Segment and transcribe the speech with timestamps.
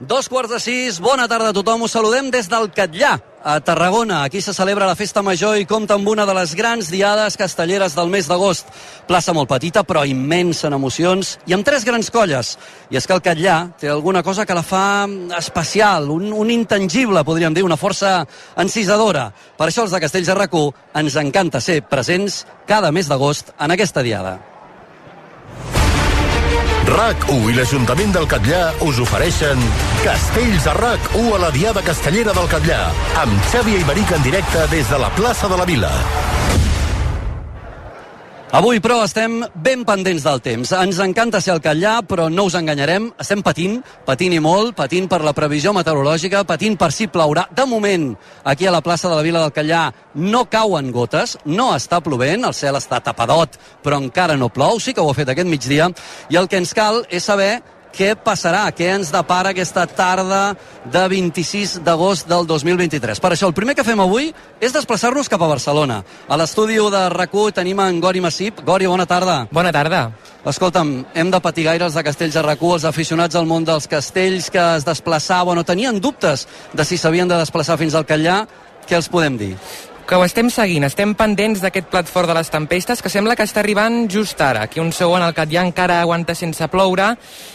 [0.00, 1.84] Dos quarts de sis, bona tarda a tothom.
[1.86, 3.12] Us saludem des del Catllà,
[3.44, 4.24] a Tarragona.
[4.24, 7.94] Aquí se celebra la festa major i compta amb una de les grans diades castelleres
[7.94, 8.66] del mes d'agost.
[9.06, 12.56] Plaça molt petita, però immensa en emocions, i amb tres grans colles.
[12.90, 15.06] I és que el Catllà té alguna cosa que la fa
[15.38, 18.24] especial, un, un intangible, podríem dir, una força
[18.58, 19.28] encisadora.
[19.54, 23.70] Per això els de Castells de RAC1 ens encanta ser presents cada mes d'agost en
[23.70, 24.40] aquesta diada.
[26.84, 29.60] RAC1 i l'Ajuntament del Catllà us ofereixen
[30.04, 32.80] Castells a RAC1 a la Diada Castellera del Catllà
[33.22, 35.92] amb Xavi Iberic en directe des de la plaça de la Vila.
[38.54, 40.70] Avui, però, estem ben pendents del temps.
[40.78, 43.08] Ens encanta ser al Catllà, però no us enganyarem.
[43.18, 47.48] Estem patint, patint i molt, patint per la previsió meteorològica, patint per si plourà.
[47.50, 48.12] De moment,
[48.44, 49.82] aquí a la plaça de la Vila del Catllà
[50.22, 54.94] no cauen gotes, no està plovent, el cel està tapadot, però encara no plou, sí
[54.94, 55.90] que ho ha fet aquest migdia,
[56.30, 57.56] i el que ens cal és saber
[57.94, 63.20] què passarà, què ens depara aquesta tarda de 26 d'agost del 2023.
[63.22, 66.02] Per això, el primer que fem avui és desplaçar-nos cap a Barcelona.
[66.28, 68.60] A l'estudi de rac tenim en Gori Massip.
[68.64, 69.46] Gori, bona tarda.
[69.50, 70.10] Bona tarda.
[70.44, 73.86] Escolta'm, hem de patir gaire els de Castells de rac els aficionats al món dels
[73.86, 78.44] castells que es desplaçaven o tenien dubtes de si s'havien de desplaçar fins al Catllà.
[78.84, 79.56] Què els podem dir?
[80.06, 83.46] Que ho estem seguint, estem pendents d'aquest plat fort de les tempestes que sembla que
[83.46, 84.66] està arribant just ara.
[84.66, 87.14] Aquí un segon el Catllà encara aguanta sense ploure,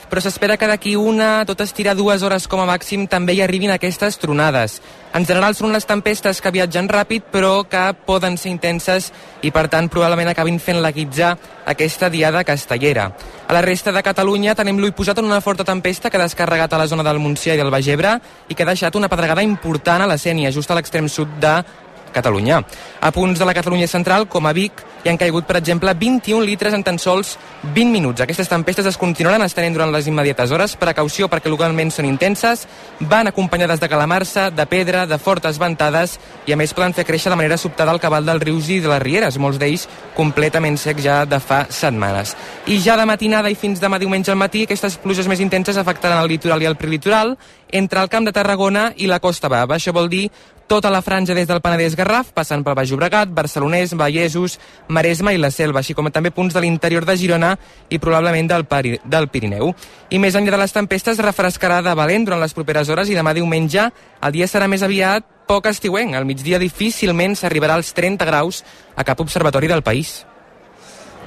[0.10, 3.70] però s'espera que d'aquí una, tot estirar dues hores com a màxim, també hi arribin
[3.76, 4.80] aquestes tronades.
[5.14, 9.12] En general són les tempestes que viatgen ràpid, però que poden ser intenses
[9.42, 11.36] i, per tant, probablement acabin fent laguitzar
[11.70, 13.12] aquesta diada castellera.
[13.48, 16.74] A la resta de Catalunya tenim l'ull posat en una forta tempesta que ha descarregat
[16.74, 18.16] a la zona del Montsià i del Baix Ebre
[18.50, 21.60] i que ha deixat una pedregada important a la Sènia, just a l'extrem sud de
[22.12, 22.64] Catalunya.
[23.02, 26.44] A punts de la Catalunya central, com a Vic, hi han caigut, per exemple, 21
[26.44, 28.22] litres en tan sols 20 minuts.
[28.22, 30.76] Aquestes tempestes es continuaran estenent durant les immediates hores.
[30.80, 32.66] Precaució perquè localment són intenses,
[33.00, 37.32] van acompanyades de calamarsa, de pedra, de fortes ventades i a més poden fer créixer
[37.32, 39.88] de manera sobtada el cabal dels rius i de les rieres, molts d'ells
[40.18, 42.36] completament secs ja de fa setmanes.
[42.68, 46.20] I ja de matinada i fins demà diumenge al matí aquestes pluges més intenses afectaran
[46.20, 47.38] el litoral i el prelitoral
[47.72, 49.78] entre el Camp de Tarragona i la Costa Bava.
[49.78, 50.28] Això vol dir
[50.70, 55.42] tota la franja des del Penedès Garraf, passant pel Baix Llobregat, Barcelonès, Vallesos, Maresme i
[55.42, 57.52] la Selva, així com també punts de l'interior de Girona
[57.90, 59.74] i probablement del, Pari, del Pirineu.
[60.10, 63.36] I més enllà de les tempestes, refrescarà de valent durant les properes hores i demà
[63.38, 63.90] diumenge
[64.24, 66.16] el dia serà més aviat poc estiuenc.
[66.16, 68.64] Al migdia difícilment s'arribarà als 30 graus
[68.96, 70.20] a cap observatori del país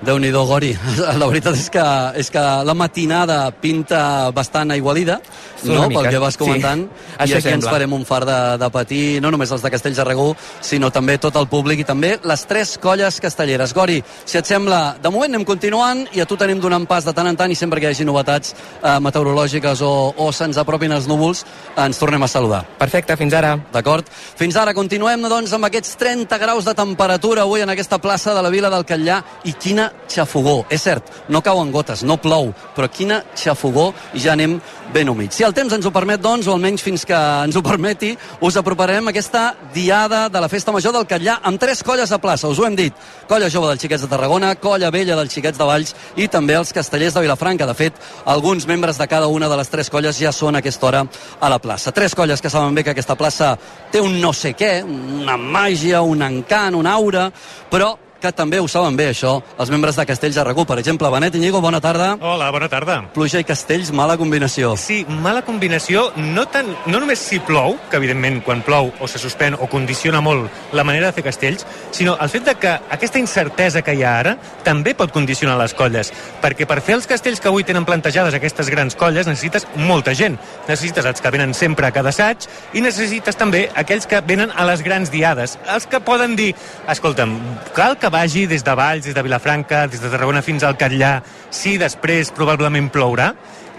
[0.03, 0.73] déu nhi Gori.
[1.21, 1.85] La veritat és que,
[2.19, 5.21] és que la matinada pinta bastant aigualida,
[5.65, 5.87] no?
[5.89, 7.55] pel que vas comentant, sí, i aquí sembla.
[7.55, 10.91] ens farem un far de, de patir, no només els de Castells de Regú, sinó
[10.91, 13.75] també tot el públic i també les tres colles castelleres.
[13.77, 17.15] Gori, si et sembla, de moment anem continuant i a tu tenim donant pas de
[17.15, 20.97] tant en tant i sempre que hi hagi novetats eh, meteorològiques o, o se'ns apropin
[20.99, 21.45] els núvols,
[21.79, 22.65] ens tornem a saludar.
[22.81, 23.55] Perfecte, fins ara.
[23.73, 24.11] D'acord.
[24.11, 28.43] Fins ara, continuem doncs amb aquests 30 graus de temperatura avui en aquesta plaça de
[28.43, 30.65] la Vila del Catllà i quina xafogó.
[30.71, 34.59] És cert, no cauen gotes, no plou, però quina xafogó i ja anem
[34.93, 35.39] ben humits.
[35.39, 38.13] Si el temps ens ho permet, doncs, o almenys fins que ens ho permeti,
[38.45, 42.49] us aproparem aquesta diada de la Festa Major del Catllà amb tres colles a plaça,
[42.49, 42.95] us ho hem dit.
[43.29, 46.73] Colla Jove dels Xiquets de Tarragona, Colla Vella dels Xiquets de Valls i també els
[46.77, 47.67] Castellers de Vilafranca.
[47.67, 50.91] De fet, alguns membres de cada una de les tres colles ja són a aquesta
[50.91, 51.05] hora
[51.41, 51.93] a la plaça.
[51.93, 53.57] Tres colles que saben bé que aquesta plaça
[53.91, 57.31] té un no sé què, una màgia, un encant, una aura,
[57.71, 60.65] però que també ho saben bé, això, els membres de Castells de Recu.
[60.69, 62.13] Per exemple, Benet Iñigo, bona tarda.
[62.21, 63.01] Hola, bona tarda.
[63.13, 64.77] Pluja i Castells, mala combinació.
[64.79, 69.19] Sí, mala combinació, no, tant, no només si plou, que evidentment quan plou o se
[69.19, 73.19] suspèn o condiciona molt la manera de fer castells, sinó el fet de que aquesta
[73.19, 76.13] incertesa que hi ha ara també pot condicionar les colles,
[76.43, 80.39] perquè per fer els castells que avui tenen plantejades aquestes grans colles necessites molta gent.
[80.69, 84.67] Necessites els que venen sempre a cada assaig i necessites també aquells que venen a
[84.69, 86.53] les grans diades, els que poden dir,
[86.93, 87.35] escolta'm,
[87.75, 91.15] cal que vagi des de Valls, des de Vilafranca, des de Tarragona fins al Catllà,
[91.51, 93.31] sí, després probablement plourà,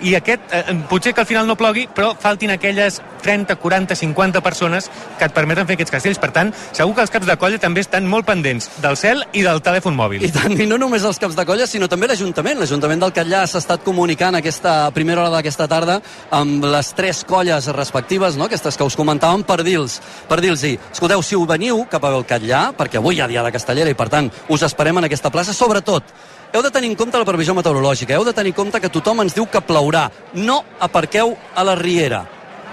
[0.01, 4.41] i aquest, eh, potser que al final no plogui, però faltin aquelles 30, 40, 50
[4.41, 6.19] persones que et permeten fer aquests castells.
[6.19, 9.43] Per tant, segur que els caps de colla també estan molt pendents del cel i
[9.45, 10.25] del telèfon mòbil.
[10.25, 12.59] I tant, i no només els caps de colla, sinó també l'Ajuntament.
[12.59, 16.01] L'Ajuntament del Catllà s'ha estat comunicant aquesta primera hora d'aquesta tarda
[16.31, 18.45] amb les tres colles respectives, no?
[18.45, 22.71] aquestes que us comentàvem, per dir-los per dir escolteu, si ho veniu cap al Catllà,
[22.77, 25.53] perquè avui hi ha dia de Castellera i per tant us esperem en aquesta plaça,
[25.53, 26.13] sobretot
[26.53, 29.23] heu de tenir en compte la previsió meteorològica, heu de tenir en compte que tothom
[29.23, 30.05] ens diu que plourà.
[30.37, 32.21] No aparqueu a la riera.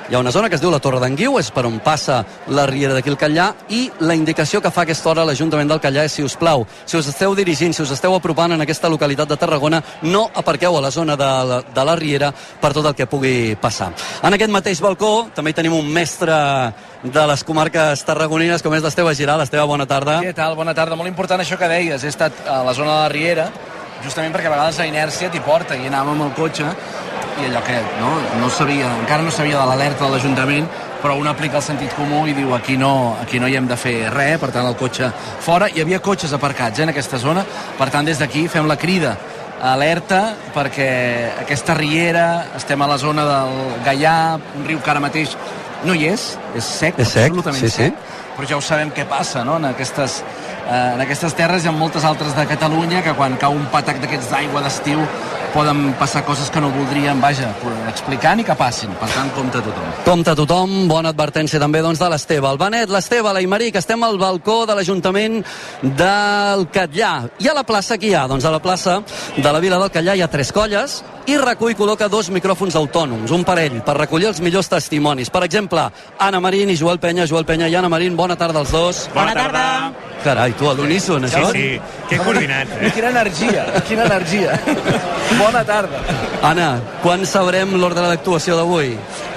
[0.08, 2.20] Hi ha una zona que es diu la Torre d'en Guiu, és per on passa
[2.48, 6.06] la riera d'aquí el Catllà, i la indicació que fa aquesta hora l'Ajuntament del Catllà
[6.08, 9.30] és, si us plau, si us esteu dirigint, si us esteu apropant en aquesta localitat
[9.30, 12.96] de Tarragona, no aparqueu a la zona de la, de la riera per tot el
[12.98, 13.92] que pugui passar.
[14.22, 16.36] En aquest mateix balcó també tenim un mestre
[17.02, 19.40] de les comarques tarragonines, com és l'Esteve Giral.
[19.44, 20.20] Esteve, bona tarda.
[20.24, 20.56] Què tal?
[20.58, 20.98] Bona tarda.
[21.00, 22.04] Molt important això que deies.
[22.04, 23.46] He estat a la zona de la Riera,
[24.04, 26.68] justament perquè a vegades la inèrcia t'hi porta i anàvem amb el cotxe
[27.40, 30.68] i allò que no, no sabia, encara no sabia de l'alerta de l'Ajuntament
[31.00, 33.76] però un aplica el sentit comú i diu aquí no, aquí no hi hem de
[33.80, 35.08] fer res, per tant el cotxe
[35.40, 37.44] fora, hi havia cotxes aparcats eh, en aquesta zona,
[37.78, 39.16] per tant des d'aquí fem la crida
[39.60, 40.20] alerta
[40.54, 40.90] perquè
[41.40, 42.26] aquesta riera,
[42.56, 44.16] estem a la zona del Gaià,
[44.60, 45.36] un riu que ara mateix
[45.84, 47.90] no hi és, és sec, És sec, absolutament sí, sí.
[48.40, 49.58] Però ja ho sabem què passa no?
[49.60, 50.22] en, aquestes,
[50.64, 54.00] eh, en aquestes terres i en moltes altres de Catalunya que quan cau un patac
[54.00, 55.04] d'aquests d'aigua d'estiu
[55.52, 57.50] poden passar coses que no voldríem, vaja,
[57.90, 58.92] explicar ni que passin.
[59.00, 59.88] Per tant, compte a tothom.
[60.06, 62.46] Compte a tothom, bona advertència també doncs, de l'Esteve.
[62.46, 65.40] El Benet, l'Esteve, Imeric, estem al balcó de l'Ajuntament
[65.82, 67.14] del Catllà.
[67.42, 68.28] I a la plaça qui hi ha?
[68.30, 69.00] Doncs a la plaça
[69.36, 73.30] de la Vila del Catllà hi ha tres colles i recull col·loca dos micròfons autònoms,
[73.30, 75.30] un parell, per recollir els millors testimonis.
[75.30, 75.84] Per exemple,
[76.18, 77.26] Anna Marín i Joel Penya.
[77.26, 79.08] Joel Penya i Anna Marín, bona tarda als dos.
[79.14, 79.92] Bona tarda.
[80.24, 81.50] Carai, tu a l'uníson, Sí, això?
[81.52, 81.80] sí,
[82.10, 82.90] que coordinats, eh?
[82.94, 84.58] Quina energia, quina energia.
[85.38, 86.00] Bona tarda.
[86.44, 88.90] Anna, quan sabrem l'ordre d'actuació d'avui?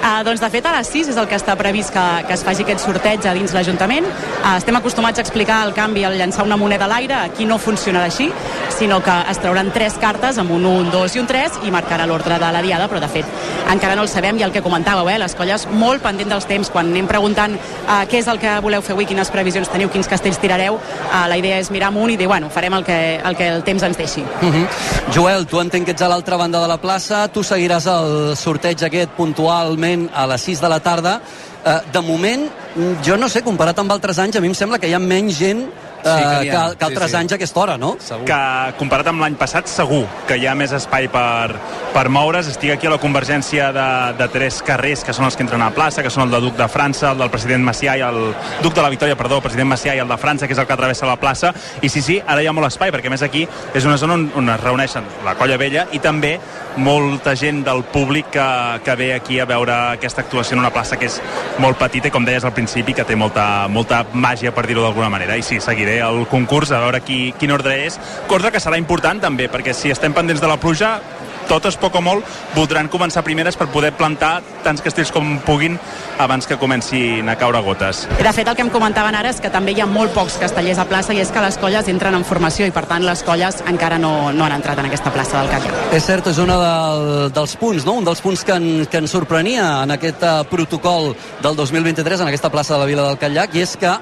[0.03, 2.43] Uh, doncs de fet a les 6 és el que està previst que, que es
[2.43, 4.03] faci aquest sorteig a dins l'Ajuntament.
[4.41, 7.55] Uh, estem acostumats a explicar el canvi al llançar una moneda a l'aire, aquí no
[7.61, 8.27] funcionarà així,
[8.75, 11.71] sinó que es trauran tres cartes amb un 1, un 2 i un 3 i
[11.73, 13.25] marcarà l'ordre de la diada, però de fet
[13.73, 16.69] encara no el sabem i el que comentàveu, eh, les colles molt pendent dels temps,
[16.69, 20.09] quan anem preguntant uh, què és el que voleu fer avui, quines previsions teniu, quins
[20.09, 23.37] castells tirareu, uh, la idea és mirar amunt i dir, bueno, farem el que, el
[23.39, 24.21] que el temps ens deixi.
[24.21, 24.67] Uh -huh.
[25.15, 28.83] Joel, tu entenc que ets a l'altra banda de la plaça, tu seguiràs el sorteig
[28.83, 31.21] aquest puntualment a les 6 de la tarda.
[31.65, 32.49] Eh, de moment,
[33.05, 35.37] jo no sé, comparat amb altres anys, a mi em sembla que hi ha menys
[35.39, 37.19] gent eh, Sí, que n'hi que, que altres Sí, sí.
[37.21, 37.95] anys a aquesta hora, no?
[37.99, 38.25] Segur.
[38.27, 38.39] que
[38.77, 41.55] comparat amb l'any passat segur que hi ha més espai per,
[41.93, 43.87] per moure's estic aquí a la convergència de,
[44.19, 46.41] de tres carrers que són els que entren a la plaça que són el de
[46.43, 48.19] Duc de França, el del president Macià i el
[48.61, 50.67] Duc de la Victòria, perdó, el president Macià i el de França, que és el
[50.67, 53.23] que travessa la plaça i sí, sí, ara hi ha molt espai, perquè a més
[53.23, 56.35] aquí és una zona on, on es reuneixen la colla vella i també
[56.77, 58.45] molta gent del públic que,
[58.83, 61.19] que ve aquí a veure aquesta actuació en una plaça que és
[61.61, 65.11] molt petita i com deies al principi que té molta, molta màgia per dir-ho d'alguna
[65.13, 65.37] manera.
[65.37, 67.99] I sí, seguiré el concurs a veure qui, quin ordre és.
[68.27, 70.97] Cosa que serà important també perquè si estem pendents de la pluja
[71.49, 72.25] totes, poc o molt,
[72.55, 75.77] voldran començar primeres per poder plantar tants castells com puguin
[76.23, 78.03] abans que comencin a caure gotes.
[78.19, 80.81] De fet, el que em comentaven ara és que també hi ha molt pocs castellers
[80.81, 83.61] a plaça i és que les colles entren en formació i, per tant, les colles
[83.69, 85.75] encara no, no han entrat en aquesta plaça del Catllà.
[85.97, 87.97] És cert, és un del, dels punts, no?
[88.01, 91.13] un dels punts que, en, que ens sorprenia en aquest uh, protocol
[91.43, 93.93] del 2023, en aquesta plaça de la Vila del Catllac, i és que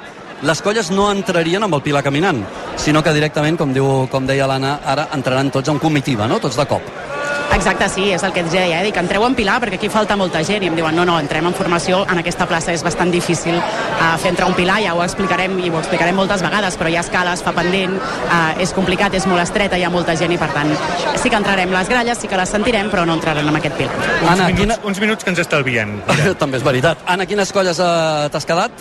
[0.42, 2.42] les colles no entrarien amb el Pilar caminant,
[2.82, 6.42] sinó que directament, com, diu, com deia l'Anna, ara entraran tots en comitiva, no?
[6.42, 6.94] tots de cop.
[7.54, 8.86] Exacte, sí, és el que et deia, eh?
[8.88, 11.46] dic, entreu en pilar perquè aquí falta molta gent i em diuen, no, no, entrem
[11.50, 15.04] en formació, en aquesta plaça és bastant difícil uh, fer entrar un pilar, ja ho
[15.04, 19.14] explicarem i ho explicarem moltes vegades, però hi ha escales, fa pendent, uh, és complicat,
[19.20, 20.72] és molt estreta, hi ha molta gent i per tant
[21.22, 23.94] sí que entrarem les gralles, sí que les sentirem, però no entraran en aquest pilar.
[24.00, 25.98] Uns, Anna, minuts, quina- uns minuts que ens estalvien.
[26.08, 26.34] Mira.
[26.42, 27.04] També és veritat.
[27.06, 28.72] Anna, quines colles uh, t'has quedat?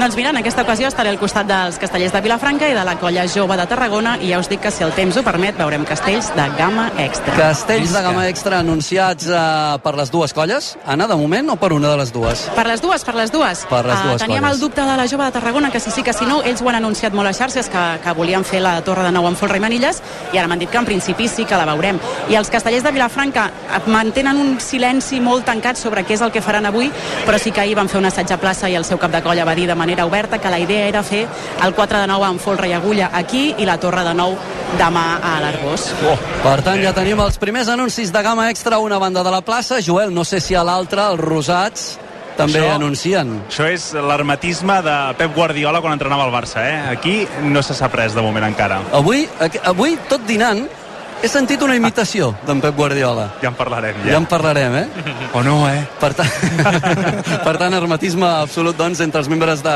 [0.00, 2.94] Doncs mira, en aquesta ocasió estaré al costat dels castellers de Vilafranca i de la
[2.96, 5.84] colla jove de Tarragona i ja us dic que si el temps ho permet veurem
[5.84, 7.34] castells de gamma extra.
[7.36, 10.76] Castells de gamma extra anunciats uh, per les dues colles.
[10.86, 12.44] Anna, de moment, o per una de les dues?
[12.56, 13.64] Per les dues, per les dues.
[13.70, 14.54] Per les dues Ah, teníem colles.
[14.56, 16.68] el dubte de la jove de Tarragona, que si sí que si no, ells ho
[16.68, 19.56] han anunciat molt a xarxes, que, que volien fer la Torre de Nou amb Folra
[19.56, 21.98] i Manilles, i ara m'han dit que en principi sí que la veurem.
[22.28, 26.32] I els castellers de Vilafranca eh, mantenen un silenci molt tancat sobre què és el
[26.32, 26.90] que faran avui,
[27.26, 29.22] però sí que ahir van fer un assaig a plaça i el seu cap de
[29.22, 31.26] colla va dir de manera oberta que la idea era fer
[31.64, 34.36] el 4 de 9 amb Folra i Agulla aquí i la Torre de Nou
[34.78, 35.88] demà a l'Arbós.
[36.06, 36.16] Oh.
[36.42, 39.40] Per tant, ja tenim els primers anuncis de gamma extra a una banda de la
[39.42, 39.80] plaça.
[39.82, 41.98] Joel, no sé si a l'altra, els rosats,
[42.36, 43.32] també Això- anuncien.
[43.48, 46.78] Això és l'hermetisme de Pep Guardiola quan entrenava al Barça, eh?
[46.96, 48.80] Aquí no se sap res de moment encara.
[48.92, 49.28] Avui,
[49.64, 50.66] avui tot dinant,
[51.22, 53.26] he sentit una imitació d'en Pep Guardiola.
[53.42, 54.16] Ja en parlarem, Ja ja.
[54.18, 54.86] en parlarem, eh?
[55.36, 55.82] O no, eh?
[56.00, 56.30] Per tant,
[57.46, 59.74] per tant hermetisme absolut, doncs, entre els membres de,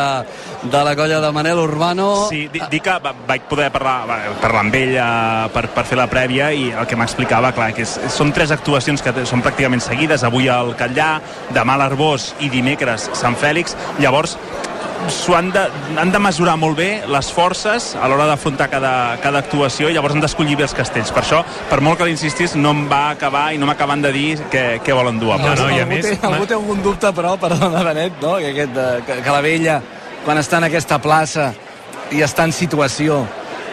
[0.73, 2.27] de la colla de Manel Urbano.
[2.31, 4.07] Sí, di- dic que va- vaig poder parlar,
[4.41, 7.85] parlar amb ell eh, per, per fer la prèvia i el que m'explicava, clar, que
[7.85, 11.19] és, són tres actuacions que són pràcticament seguides, avui al Catllà,
[11.55, 14.39] demà a l'Arbós i dimecres Sant Fèlix, llavors
[15.13, 15.65] s'ho han, de,
[16.01, 18.93] han de mesurar molt bé les forces a l'hora d'afrontar cada,
[19.23, 21.13] cada actuació i llavors han d'escollir bé els castells.
[21.15, 24.29] Per això, per molt que l'insistis, no em va acabar i no m'acaben de dir
[24.53, 26.83] què, què volen dur a No, no, i a algú, més, té, algú té algun
[26.85, 28.37] dubte, però, perdona, Benet, no?
[28.41, 29.79] que, aquest, eh, que, que la vella,
[30.25, 31.53] quan està en aquesta plaça
[32.15, 33.23] i està en situació,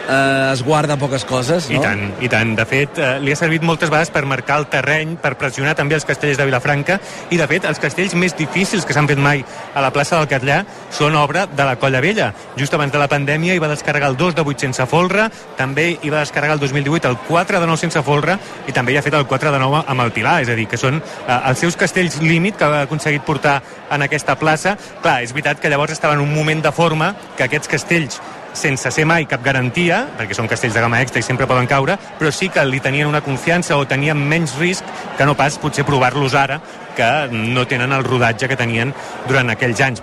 [0.08, 1.76] eh, es guarda poques coses, no?
[1.76, 2.54] I tant, i tant.
[2.56, 5.96] De fet, eh, li ha servit moltes vegades per marcar el terreny, per pressionar també
[5.96, 6.98] els castells de Vilafranca,
[7.30, 9.44] i de fet, els castells més difícils que s'han fet mai
[9.74, 12.32] a la plaça del Catllà són obra de la Colla Vella.
[12.58, 15.88] Just abans de la pandèmia hi va descarregar el 2 de 8 sense folre, també
[15.94, 19.06] hi va descarregar el 2018 el 4 de 9 sense folre, i també hi ha
[19.06, 21.58] fet el 4 de 9 amb el Pilar, és a dir, que són eh, els
[21.58, 23.60] seus castells límit que ha aconseguit portar
[23.92, 24.76] en aquesta plaça.
[25.02, 28.20] Clar, és veritat que llavors estava en un moment de forma que aquests castells
[28.52, 31.96] sense ser mai cap garantia, perquè són castells de gamma extra i sempre poden caure,
[32.18, 34.86] però sí que li tenien una confiança o tenien menys risc
[35.18, 36.60] que no pas potser provar-los ara
[36.96, 38.92] que no tenen el rodatge que tenien
[39.28, 40.02] durant aquells anys.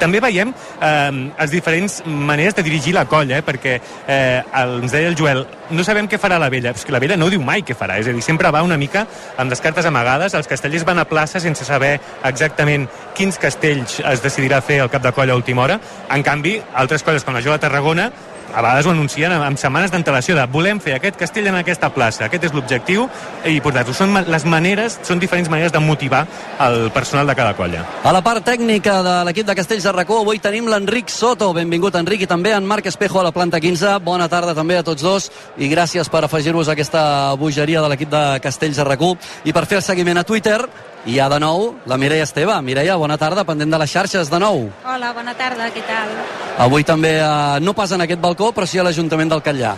[0.00, 4.94] També veiem eh, les diferents maneres de dirigir la colla, eh, perquè eh, el, ens
[4.94, 7.62] deia el Joel, no sabem què farà la vella, que la vella no diu mai
[7.66, 9.04] què farà, és a dir, sempre va una mica
[9.36, 14.24] amb les cartes amagades, els castellers van a plaça sense saber exactament quins castells es
[14.24, 17.44] decidirà fer al cap de colla a última hora, en canvi, altres colles com la
[17.44, 18.10] de Tarragona
[18.54, 22.26] a vegades ho anuncien amb, setmanes d'antelació de volem fer aquest castell en aquesta plaça,
[22.26, 23.06] aquest és l'objectiu
[23.46, 23.94] i portar-ho.
[23.96, 26.24] Són les maneres, són diferents maneres de motivar
[26.64, 27.84] el personal de cada colla.
[28.04, 31.52] A la part tècnica de l'equip de Castells de Racó avui tenim l'Enric Soto.
[31.56, 33.98] Benvingut, Enric, i també en Marc Espejo a la planta 15.
[34.04, 38.12] Bona tarda també a tots dos i gràcies per afegir-vos a aquesta bogeria de l'equip
[38.12, 39.16] de Castells de Racó.
[39.44, 40.62] I per fer el seguiment a Twitter
[41.08, 42.54] hi ha de nou la Mireia Esteve.
[42.62, 44.66] Mireia, bona tarda, pendent de les xarxes de nou.
[44.84, 46.10] Hola, bona tarda, què tal?
[46.58, 49.74] Avui també, eh, no pas en aquest balcó, però sí a l'Ajuntament del Catllà.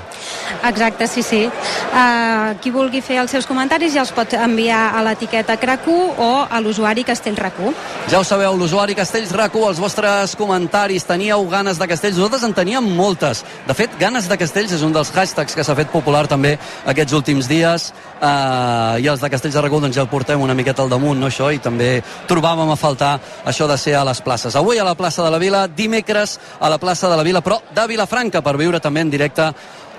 [0.69, 1.41] Exacte, sí, sí.
[1.47, 6.31] Uh, qui vulgui fer els seus comentaris ja els pot enviar a l'etiqueta Cracu o
[6.45, 7.73] a l'usuari Castellracu.
[8.11, 12.19] Ja ho sabeu, l'usuari Castells RACU, els vostres comentaris, teníeu ganes de castells?
[12.19, 13.45] Nosaltres en teníem moltes.
[13.67, 16.57] De fet, ganes de castells és un dels hashtags que s'ha fet popular també
[16.91, 17.91] aquests últims dies
[18.21, 21.21] eh, i els de Castells de RACU doncs ja el portem una miqueta al damunt,
[21.21, 21.51] no això?
[21.53, 21.91] I també
[22.29, 23.13] trobàvem a faltar
[23.49, 24.57] això de ser a les places.
[24.57, 27.61] Avui a la plaça de la Vila, dimecres a la plaça de la Vila, però
[27.71, 29.53] de Vilafranca, per viure també en directe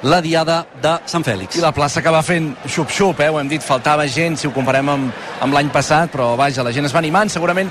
[0.04, 1.60] la diada de Sant Fèlix.
[1.60, 3.30] I la plaça que va fent xup-xup, eh?
[3.30, 5.12] ho hem dit, faltava gent si ho comparem amb,
[5.46, 7.70] amb l'any passat, però vaja, la gent es va animant, segurament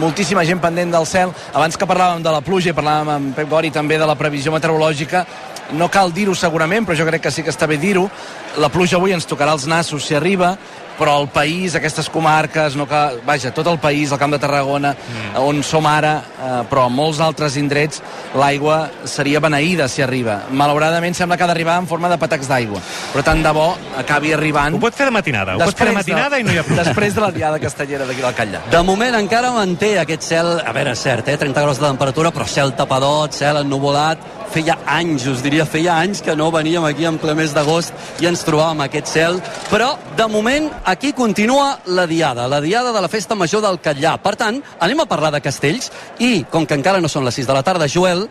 [0.00, 1.30] moltíssima gent pendent del cel.
[1.54, 4.52] Abans que parlàvem de la pluja i parlàvem amb Pep Gori també de la previsió
[4.52, 5.24] meteorològica,
[5.78, 8.08] no cal dir-ho segurament, però jo crec que sí que està bé dir-ho.
[8.58, 10.56] La pluja avui ens tocarà els nassos si arriba,
[10.98, 14.92] però el país, aquestes comarques, no cal, vaja, tot el país, el Camp de Tarragona,
[14.94, 15.38] mm.
[15.40, 18.02] on som ara, eh, però a molts altres indrets,
[18.38, 20.40] l'aigua seria beneïda si arriba.
[20.50, 23.68] Malauradament sembla que ha d'arribar en forma de patacs d'aigua, però tant de bo
[24.00, 24.76] acabi arribant...
[24.76, 26.88] Ho pot fer de matinada, ho pot fer de matinada i no hi ha problema.
[26.88, 28.64] Després de la diada castellera d'aquí del Catllà.
[28.72, 31.38] De moment encara manté aquest cel, a veure, és cert, eh?
[31.38, 36.22] 30 graus de temperatura, però cel tapadot, cel ennuvolat, feia anys, us diria, feia anys
[36.24, 39.40] que no veníem aquí en ple mes d'agost i ens trobàvem aquest cel,
[39.70, 44.16] però de moment aquí continua la diada, la diada de la festa major del Catllà.
[44.22, 47.48] Per tant, anem a parlar de castells i, com que encara no són les 6
[47.48, 48.26] de la tarda, Joel,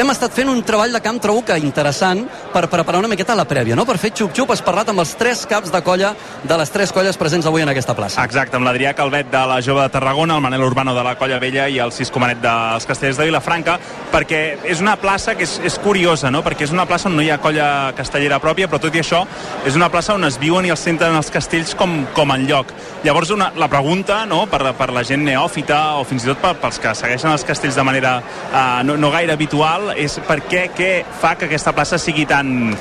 [0.00, 2.22] hem estat fent un treball de camp, trobo que interessant,
[2.54, 3.84] per preparar una miqueta la prèvia, no?
[3.86, 7.18] Per fer xup-xup, has parlat amb els tres caps de colla de les tres colles
[7.20, 8.24] presents avui en aquesta plaça.
[8.24, 11.38] Exacte, amb l'Adrià Calvet de la Jove de Tarragona, el Manel Urbano de la Colla
[11.42, 13.76] Vella i el Cis Comanet dels Castellers de Vilafranca,
[14.10, 16.42] perquè és una plaça que és, és curiosa, no?
[16.46, 19.22] perquè és una plaça on no hi ha colla castellera pròpia, però tot i això
[19.66, 22.72] és una plaça on es viuen i es senten els castells com, com en lloc.
[23.04, 24.44] Llavors una, la pregunta no?
[24.50, 27.78] per, per la gent neòfita o fins i tot per, pels que segueixen els castells
[27.78, 30.90] de manera uh, no, no gaire habitual és per què, què
[31.20, 32.74] fa que aquesta plaça sigui tan,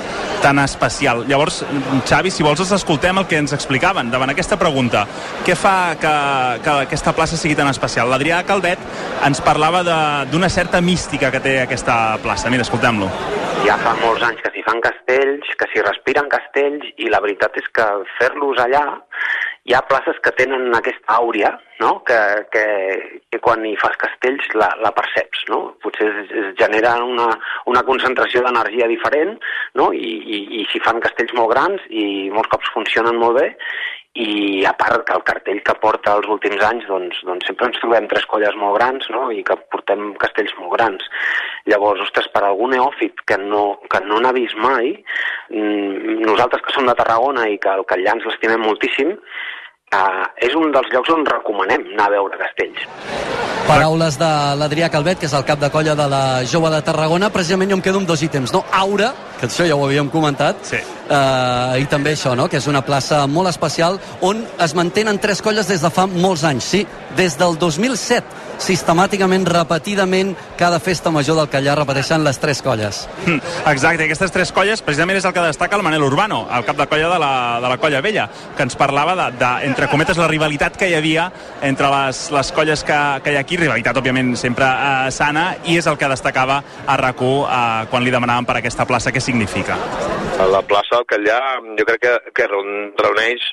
[0.43, 1.25] tan especial.
[1.27, 1.61] Llavors,
[2.07, 5.05] Xavi, si vols els escoltem el que ens explicaven davant aquesta pregunta.
[5.45, 6.13] Què fa que,
[6.63, 8.09] que aquesta plaça sigui tan especial?
[8.11, 8.81] L'Adrià Calvet
[9.27, 9.83] ens parlava
[10.29, 12.51] d'una certa mística que té aquesta plaça.
[12.51, 13.09] Mira, escoltem-lo.
[13.65, 17.57] Ja fa molts anys que s'hi fan castells, que s'hi respiren castells, i la veritat
[17.57, 17.85] és que
[18.19, 18.83] fer-los allà
[19.67, 21.49] hi ha places que tenen aquesta àurea,
[21.81, 21.99] no?
[22.05, 22.17] que,
[22.53, 22.63] que,
[23.29, 25.43] que quan hi fas castells la, la perceps.
[25.49, 25.59] No?
[25.83, 27.27] Potser es, es genera una,
[27.69, 29.35] una concentració d'energia diferent
[29.77, 29.89] no?
[29.93, 33.49] I, i, i s'hi fan castells molt grans i molts cops funcionen molt bé
[34.17, 37.77] i a part que el cartell que porta els últims anys doncs, doncs sempre ens
[37.77, 39.27] trobem tres colles molt grans no?
[39.29, 41.05] i que portem castells molt grans
[41.69, 44.95] llavors, ostres, per algun neòfit que no, que no n'ha vist mai
[45.53, 50.57] mm, nosaltres que som de Tarragona i que el Catllà ens l'estimem moltíssim eh, és
[50.57, 52.89] un dels llocs on recomanem anar a veure castells
[53.69, 57.29] Paraules de l'Adrià Calvet, que és el cap de colla de la Jove de Tarragona.
[57.29, 58.63] Precisament jo em quedo amb dos ítems, no?
[58.73, 60.65] Aura que això ja ho havíem comentat.
[60.65, 60.81] Sí.
[61.09, 65.41] Uh, I també això, no?, que és una plaça molt especial on es mantenen tres
[65.41, 66.67] colles des de fa molts anys.
[66.69, 66.83] Sí,
[67.17, 68.27] des del 2007,
[68.61, 73.07] sistemàticament, repetidament, cada festa major del Callar repeteixen les tres colles.
[73.25, 73.39] Hm,
[73.71, 76.85] Exacte, aquestes tres colles precisament és el que destaca el Manel Urbano, el cap de
[76.91, 80.29] colla de la, de la colla vella, que ens parlava de, de, entre cometes, la
[80.29, 81.31] rivalitat que hi havia
[81.65, 85.79] entre les, les colles que, que hi ha aquí, rivalitat, òbviament, sempre eh, sana, i
[85.81, 89.79] és el que destacava a rac eh, quan li demanaven per aquesta plaça què significa.
[90.53, 91.39] La plaça del Catllà
[91.79, 93.45] jo crec que, que reun- reuneix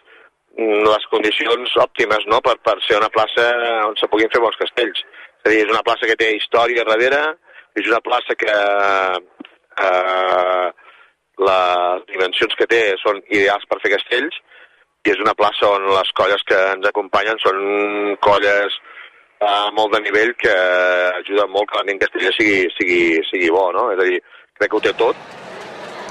[0.58, 2.40] mm, les condicions òptimes no?
[2.44, 3.46] per, per ser una plaça
[3.86, 5.02] on se puguin fer bons castells.
[5.42, 7.22] És a dir, és una plaça que té història darrere,
[7.78, 8.56] és una plaça que
[9.84, 10.66] eh,
[11.46, 14.38] les dimensions que té són ideals per fer castells
[15.06, 17.58] i és una plaça on les colles que ens acompanyen són
[18.24, 18.78] colles
[19.44, 20.54] a molt de nivell que
[21.20, 23.90] ajuden molt que l'ambient casteller sigui, sigui, sigui bo, no?
[23.92, 24.22] És a dir,
[24.56, 25.55] crec que ho té tot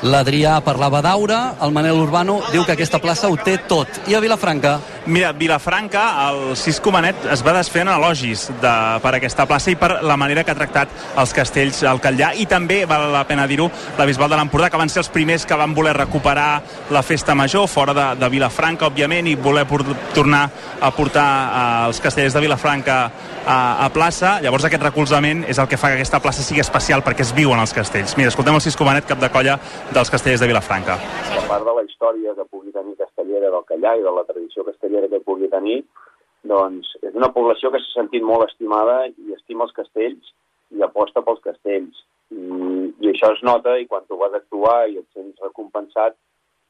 [0.03, 3.87] L'Adrià parlava d'Aura, el Manel Urbano diu que aquesta plaça ho té tot.
[4.11, 4.75] I a Vilafranca?
[5.07, 9.77] Mira, Vilafranca, el Cisco Manet es va desfer en elogis de, per aquesta plaça i
[9.79, 13.47] per la manera que ha tractat els castells al Catllà i també, val la pena
[13.47, 16.49] dir-ho, la Bisbal de l'Empordà, que van ser els primers que van voler recuperar
[16.91, 19.63] la festa major fora de, de Vilafranca, òbviament, i voler
[20.13, 20.43] tornar
[20.81, 22.99] a portar eh, els castellers de Vilafranca
[23.45, 24.39] a, a plaça.
[24.43, 27.61] Llavors aquest recolzament és el que fa que aquesta plaça sigui especial perquè es viuen
[27.61, 28.15] els castells.
[28.17, 29.57] Mira, escoltem el Cisco Manet, cap de colla
[29.93, 30.97] dels castellers de Vilafranca.
[31.35, 34.65] a part de la història que pugui tenir castellera del Callà i de la tradició
[34.65, 35.83] castellera que pugui tenir,
[36.43, 40.33] doncs és una població que s'ha sentit molt estimada i estima els castells
[40.75, 42.03] i aposta pels castells.
[42.33, 42.41] I,
[43.05, 46.17] i això es nota i quan tu vas actuar i et sents recompensat,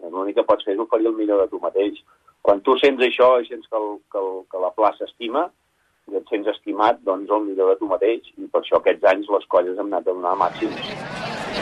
[0.04, 2.02] eh, l'únic que pots fer és oferir el millor de tu mateix.
[2.46, 5.48] Quan tu sents això i sents que, el, que, el, que la plaça estima
[6.12, 8.30] i et sents estimat, doncs el millor de tu mateix.
[8.38, 10.90] I per això aquests anys les colles hem anat a donar màxims.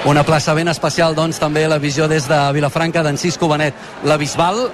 [0.09, 3.77] Una plaça ben especial, doncs, també la visió des de Vilafranca d'en Cisco Benet.
[4.03, 4.65] La Bisbal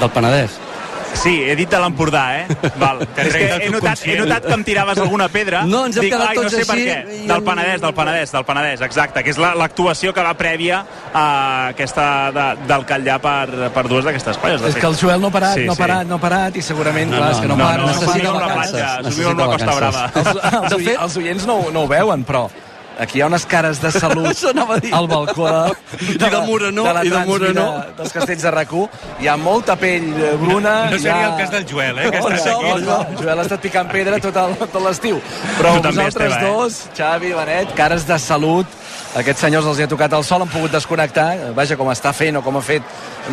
[0.00, 0.73] del Penedès.
[1.14, 2.46] Sí, he dit de l'Empordà, eh?
[2.76, 3.00] Val.
[3.16, 5.62] És que he notat, he notat que em tiraves alguna pedra.
[5.64, 7.22] No, ens hem Dic, quedat ai, no tots sé per així què.
[7.24, 10.82] i Del Penedès, del Penedès, del Penedès, exacte, que és la- l'actuació que va prèvia
[11.14, 11.24] a
[11.68, 14.60] aquesta de, del Catllà per, per dues d'aquestes colles.
[14.62, 14.80] És fet.
[14.82, 15.82] que el Joel no ha parat, Sí, no ha sí.
[15.82, 17.78] parat, no ha parat, i segurament, No, clar, no, és que no, no, para.
[17.78, 17.94] no, para.
[17.94, 20.34] necessita vacances, subim necessita a una Costa vacances.
[20.34, 21.04] Brava.
[21.04, 22.48] Els, oients no, ho- no ho veuen, però
[22.98, 24.36] aquí hi ha unes cares de salut
[24.92, 25.72] al balcó de,
[26.14, 27.66] I de Morenó, la i de Morenó.
[27.98, 28.72] dels castells de rac
[29.20, 30.90] Hi ha molta pell eh, bruna.
[30.90, 31.32] No hi seria ha...
[31.32, 32.84] el cas del Joel, eh, que No, estàs no, aquí.
[32.84, 35.20] no, el Joel ha estat picant pedra tot el- tot l'estiu.
[35.58, 36.50] Però Tu vosaltres Esteve, eh?
[36.54, 38.66] dos, Xavi, Benet, cares de salut,
[39.14, 42.36] aquests senyors els hi ha tocat el sol, han pogut desconnectar, vaja, com està fent
[42.40, 42.82] o com ha fet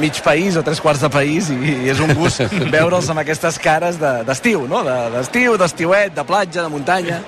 [0.01, 2.43] mig país o tres quarts de país, i, i és un gust
[2.75, 4.83] veure'ls amb aquestes cares de- d'estiu, no?
[4.87, 7.19] De- D'estiu, d'estiuet, de platja, de muntanya.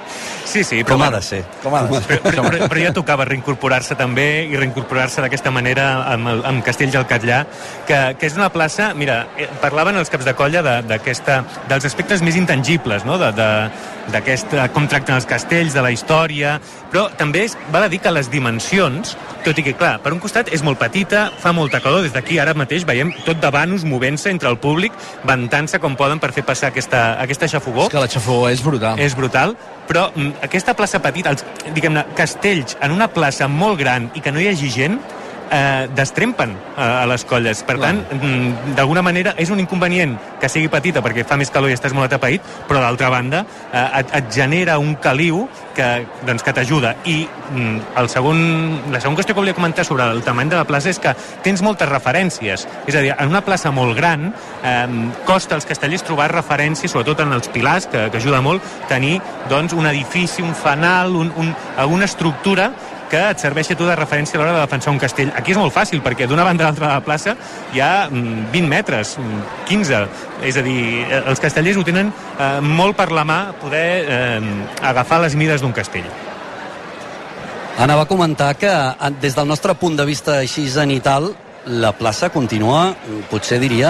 [0.45, 1.39] Sí, sí, però Com ha de ser.
[1.63, 2.19] Com ha de ser.
[2.21, 6.95] però, però, però ja tocava reincorporar-se també i reincorporar-se d'aquesta manera amb, el, amb Castells
[6.99, 7.39] al Catllà,
[7.87, 11.85] que, que és una plaça, mira, eh, parlaven els caps de colla de- d'aquesta dels
[11.89, 13.17] aspectes més intangibles, no?
[13.17, 13.49] de, de,
[14.11, 16.57] d'aquest com tracten els castells, de la història,
[16.91, 20.21] però també és, val a dir que les dimensions, tot i que, clar, per un
[20.23, 23.85] costat és molt petita, fa molta calor, des d'aquí ara mateix veiem tot de vanos
[23.87, 24.95] movent-se entre el públic,
[25.27, 27.87] ventant-se com poden per fer passar aquesta, aquesta xafogó.
[27.87, 28.99] És que la xafogó és brutal.
[28.99, 29.55] És brutal,
[29.87, 34.33] però mm, aquesta plaça petita, els, diguem-ne, castells en una plaça molt gran i que
[34.33, 34.99] no hi hagi gent,
[35.53, 37.63] eh, destrempen eh, a les colles.
[37.63, 41.71] Per tant, mm, d'alguna manera és un inconvenient que sigui petita perquè fa més calor
[41.71, 45.89] i estàs molt atapeït, però d'altra banda eh, et, et genera un caliu que,
[46.25, 46.95] doncs, que t'ajuda.
[47.05, 48.41] I mm, el segon,
[48.93, 51.13] la segona qüestió que volia comentar sobre el tamany de la plaça és que
[51.45, 52.67] tens moltes referències.
[52.87, 54.31] És a dir, en una plaça molt gran
[54.63, 54.87] eh,
[55.27, 59.19] costa als castellers trobar referències, sobretot en els pilars, que, que ajuda molt, tenir
[59.51, 62.71] doncs, un edifici, un fanal, un, un, alguna estructura
[63.13, 65.29] que et serveixi a tu de referència a l'hora de defensar un castell.
[65.37, 67.35] Aquí és molt fàcil, perquè d'una banda a l'altra de la plaça
[67.75, 70.01] hi ha mm, 20 metres, mm, 15.
[70.49, 74.39] És a dir, eh, els castellers ho tenen eh, molt per la mà poder eh,
[74.81, 76.09] agafar les mides d'un castell.
[77.83, 81.33] Anava a comentar que eh, des del nostre punt de vista així zenital,
[81.65, 82.93] la plaça continua,
[83.31, 83.89] potser diria,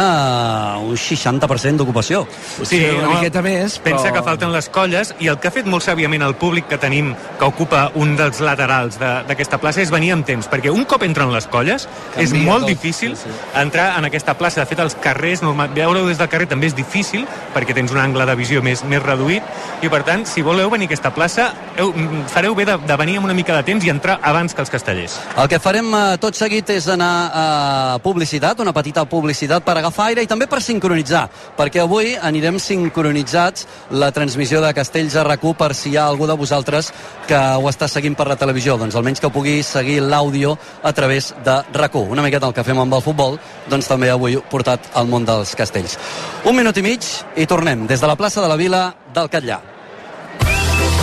[0.77, 2.23] un 60% d'ocupació.
[2.63, 3.97] Sí, una home, miqueta més, però...
[3.97, 6.77] Pensa que falten les colles i el que ha fet molt sàviament el públic que
[6.77, 10.85] tenim, que ocupa un dels laterals de- d'aquesta plaça, és venir amb temps, perquè un
[10.85, 12.69] cop entren les colles Canvia és molt tot.
[12.75, 13.15] difícil
[13.55, 14.61] entrar en aquesta plaça.
[14.61, 17.97] De fet, els carrers, normal, veure-ho des del carrer també és difícil, perquè tens un
[18.03, 19.41] angle de visió més, més reduït,
[19.81, 21.93] i per tant, si voleu venir a aquesta plaça, heu,
[22.29, 24.69] fareu bé de, de venir amb una mica de temps i entrar abans que els
[24.69, 25.17] castellers.
[25.37, 27.62] El que farem eh, tot seguit és anar a de
[28.03, 33.67] publicitat, una petita publicitat per agafar aire i també per sincronitzar, perquè avui anirem sincronitzats
[33.91, 36.91] la transmissió de Castells a rac per si hi ha algú de vosaltres
[37.27, 41.33] que ho està seguint per la televisió, doncs almenys que pugui seguir l'àudio a través
[41.43, 43.37] de rac Una miqueta el que fem amb el futbol,
[43.69, 45.97] doncs també avui portat al món dels castells.
[46.45, 49.59] Un minut i mig i tornem des de la plaça de la Vila del Catllà.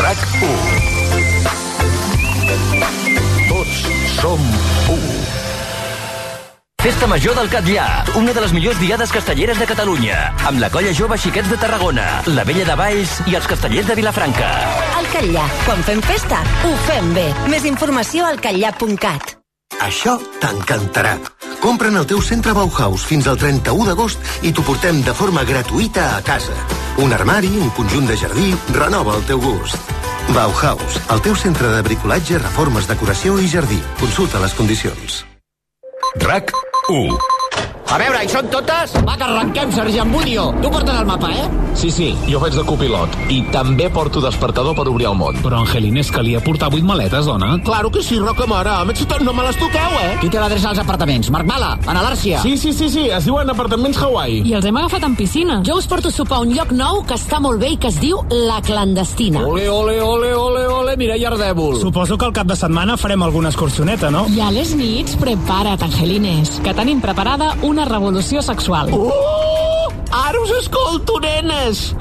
[0.01, 0.90] RAC 1
[3.49, 3.77] Tots
[4.20, 4.80] som 1
[6.81, 10.16] Festa Major del Catllà, una de les millors diades castelleres de Catalunya,
[10.49, 13.97] amb la colla jove Xiquets de Tarragona, la vella de Valls i els castellers de
[13.99, 14.49] Vilafranca.
[14.97, 17.27] El Catllà, quan fem festa, ho fem bé.
[17.53, 19.35] Més informació al catllà.cat.
[19.85, 21.19] Això t'encantarà.
[21.61, 25.45] Compra en el teu centre Bauhaus fins al 31 d'agost i t'ho portem de forma
[25.45, 26.57] gratuïta a casa.
[27.05, 29.93] Un armari, un conjunt de jardí, renova el teu gust.
[30.33, 33.85] Bauhaus, el teu centre de bricolatge, reformes, decoració i jardí.
[34.01, 35.27] Consulta les condicions.
[36.25, 36.57] RAC
[36.90, 37.39] 1
[37.90, 38.92] A veure, hi són totes?
[39.03, 40.44] Va, que arrenquem, sergent Bunyo.
[40.62, 41.46] Tu portes el mapa, eh?
[41.74, 43.16] Sí, sí, jo faig de copilot.
[43.35, 45.35] I també porto despertador per obrir el món.
[45.42, 47.57] Però, Angelines, calia portar vuit maletes, dona.
[47.66, 48.70] Claro que sí, Roca Mare.
[48.70, 50.12] A més, no me les toqueu, eh?
[50.20, 51.33] Qui té l'adreça als apartaments?
[51.35, 52.44] Marc Mala, Ana l'Àrcia.
[52.44, 54.44] Sí, sí, sí, sí, es diuen apartaments Hawaii.
[54.46, 55.59] I els hem agafat en piscina.
[55.66, 57.90] Jo us porto a sopar a un lloc nou que està molt bé i que
[57.90, 59.42] es diu La Clandestina.
[59.42, 61.81] Ole, ole, ole, ole, ole, mira, Ardèvol.
[61.83, 64.29] Suposo que al cap de setmana farem alguna excursioneta, no?
[64.31, 68.93] I a les nits, prepara't, Angelines, que tenim preparada una revolució sexual.
[68.93, 69.40] Uh!
[70.11, 71.95] Ara us escolto, nenes!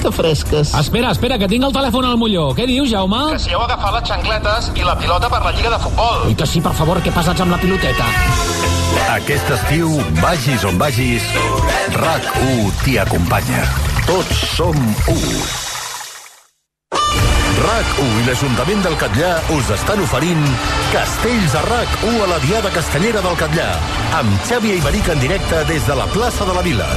[0.00, 0.72] que fresques.
[0.74, 2.50] Espera, espera, que tinc el telèfon al molló.
[2.56, 3.20] Què dius, Jaume?
[3.34, 6.28] Que si heu agafat les xancletes i la pilota per la Lliga de Futbol.
[6.32, 8.08] I que sí, per favor, que passats amb la piloteta.
[9.14, 11.26] Aquest estiu, vagis on vagis,
[12.00, 13.66] RAC1 t'hi acompanya.
[14.08, 15.69] Tots som 1.
[17.60, 20.44] RAC1 i l'Ajuntament del Catllà us estan oferint
[20.94, 23.66] Castells a RAC1 a la Diada Castellera del Catllà
[24.16, 26.88] amb Xavi Iberic en directe des de la plaça de la Vila.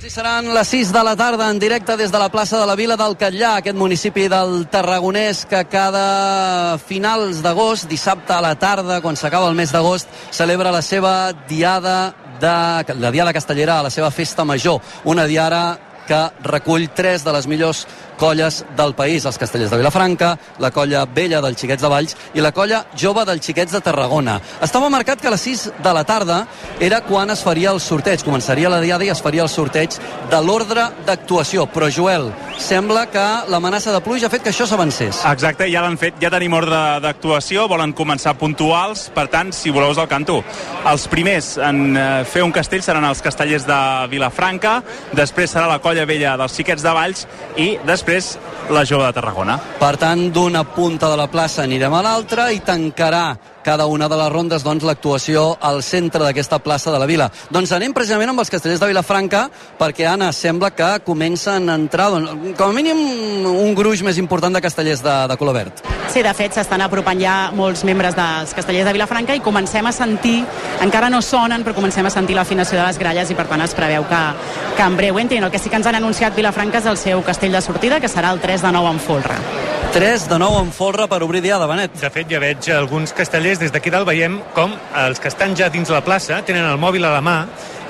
[0.00, 2.74] I seran les 6 de la tarda en directe des de la plaça de la
[2.74, 9.02] Vila del Catllà, aquest municipi del Tarragonès que cada finals d'agost, dissabte a la tarda,
[9.04, 14.10] quan s'acaba el mes d'agost, celebra la seva diada de, la diada castellera la seva
[14.10, 14.80] festa major.
[15.04, 17.84] Una diada que recull tres de les millors
[18.20, 22.44] colles del país, els castellers de Vilafranca, la colla vella dels Xiquets de Valls i
[22.44, 24.36] la colla jove dels Xiquets de Tarragona.
[24.60, 26.42] Estava marcat que a les 6 de la tarda
[26.84, 29.96] era quan es faria el sorteig, començaria la diada i es faria el sorteig
[30.30, 31.64] de l'ordre d'actuació.
[31.72, 32.28] Però, Joel,
[32.60, 35.22] sembla que l'amenaça de pluja ha fet que això s'avancés.
[35.30, 39.94] Exacte, ja l'han fet, ja tenim ordre d'actuació, volen començar puntuals, per tant, si voleu
[39.94, 40.42] us el canto.
[40.90, 43.80] Els primers en eh, fer un castell seran els castellers de
[44.12, 44.76] Vilafranca,
[45.16, 48.09] després serà la colla vella dels Xiquets de Valls i després
[48.70, 49.56] la jove de Tarragona.
[49.80, 53.24] Per tant, d'una punta de la plaça anirem a l'altra i tancarà
[53.62, 57.30] cada una de les rondes doncs, l'actuació al centre d'aquesta plaça de la Vila.
[57.50, 59.46] Doncs anem precisament amb els castellers de Vilafranca
[59.78, 63.00] perquè, Anna, sembla que comencen a entrar doncs, com a mínim
[63.50, 65.84] un gruix més important de castellers de, de color verd.
[66.10, 69.94] Sí, de fet, s'estan apropant ja molts membres dels castellers de Vilafranca i comencem a
[69.94, 70.40] sentir,
[70.82, 73.76] encara no sonen, però comencem a sentir l'afinació de les gralles i per tant es
[73.78, 74.22] preveu que,
[74.76, 75.44] que en breu entrin.
[75.46, 78.10] El que sí que ens han anunciat Vilafranca és el seu castell de sortida, que
[78.10, 79.69] serà el 3 de 9 en folre.
[79.92, 81.96] 3 de 9 en folre per obrir diada, Benet.
[81.98, 85.66] De fet, ja veig alguns castellers, des d'aquí dalt veiem com els que estan ja
[85.66, 87.34] dins la plaça tenen el mòbil a la mà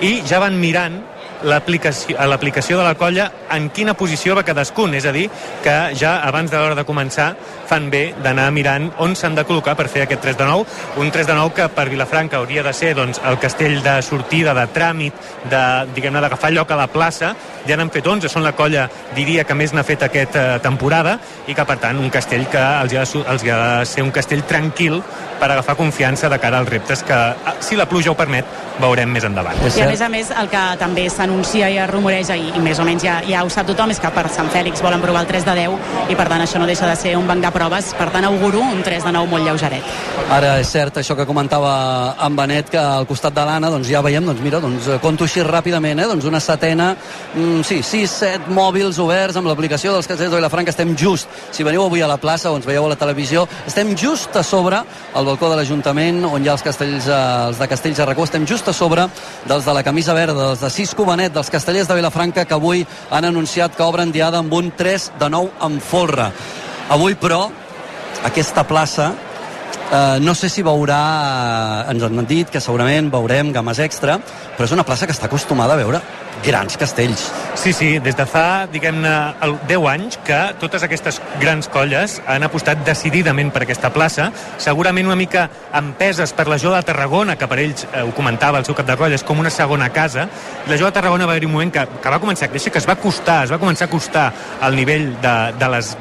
[0.01, 0.97] i ja van mirant
[1.45, 5.29] l'aplicació a l'aplicació de la colla en quina posició va cadascun, és a dir,
[5.65, 7.33] que ja abans de l'hora de començar
[7.71, 10.65] fan bé d'anar mirant on s'han de col·locar per fer aquest 3 de 9,
[11.03, 14.55] un 3 de 9 que per Vilafranca hauria de ser doncs, el castell de sortida,
[14.55, 15.15] de tràmit,
[15.51, 15.63] de,
[15.95, 17.35] diguem-ne, d'agafar lloc a la plaça,
[17.67, 21.55] ja n'han fet 11, són la colla, diria, que més n'ha fet aquesta temporada, i
[21.55, 24.43] que, per tant, un castell que els ha, de, els ha de ser un castell
[24.49, 25.01] tranquil
[25.41, 27.21] per agafar confiança de cara als reptes que,
[27.65, 28.49] si la pluja ho permet,
[28.81, 29.57] veurem més endavant.
[29.71, 32.79] I a més a més, el que també s'anuncia i es rumoreja, i, i més
[32.83, 35.29] o menys ja, ja ho sap tothom, és que per Sant Fèlix volen provar el
[35.29, 35.77] 3 de 10,
[36.11, 38.63] i per tant això no deixa de ser un banc de proves, per tant auguro
[38.67, 39.93] un 3 de 9 molt lleugeret.
[40.35, 41.71] Ara és cert això que comentava
[42.27, 45.45] en Benet, que al costat de l'Anna doncs ja veiem, doncs mira, doncs conto així
[45.47, 46.09] ràpidament, eh?
[46.11, 46.91] doncs una setena,
[47.35, 51.67] mm, sí, 6, 7 mòbils oberts amb l'aplicació dels castells de Vilafranca, estem just, si
[51.67, 54.83] veniu avui a la plaça o ens veieu a la televisió, estem just a sobre
[55.15, 58.27] el balcó de l'Ajuntament on hi ha els castells, eh, els de Castells a Racó,
[58.27, 59.07] estem just a sobre
[59.47, 62.87] dels de la camisa verda, dels de Cisco Benet, dels castellers de Vilafranca que avui
[63.11, 66.31] han anunciat que obren diada amb un 3 de 9 en folre.
[66.89, 67.51] Avui, però,
[68.25, 69.13] aquesta plaça
[69.91, 71.01] Eh, no sé si veurà,
[71.83, 74.21] eh, ens han dit que segurament veurem games extra,
[74.55, 75.99] però és una plaça que està acostumada a veure
[76.45, 77.31] grans castells.
[77.55, 79.13] Sí, sí, des de fa, diguem-ne,
[79.45, 85.11] el 10 anys que totes aquestes grans colles han apostat decididament per aquesta plaça, segurament
[85.11, 88.69] una mica empeses per la Jo de Tarragona, que per ells, eh, ho comentava el
[88.69, 90.29] seu cap de colla, és com una segona casa.
[90.69, 92.81] La Jo de Tarragona va haver un moment que, que va començar a créixer, que
[92.83, 95.97] es va costar, es va començar a costar al nivell de, de les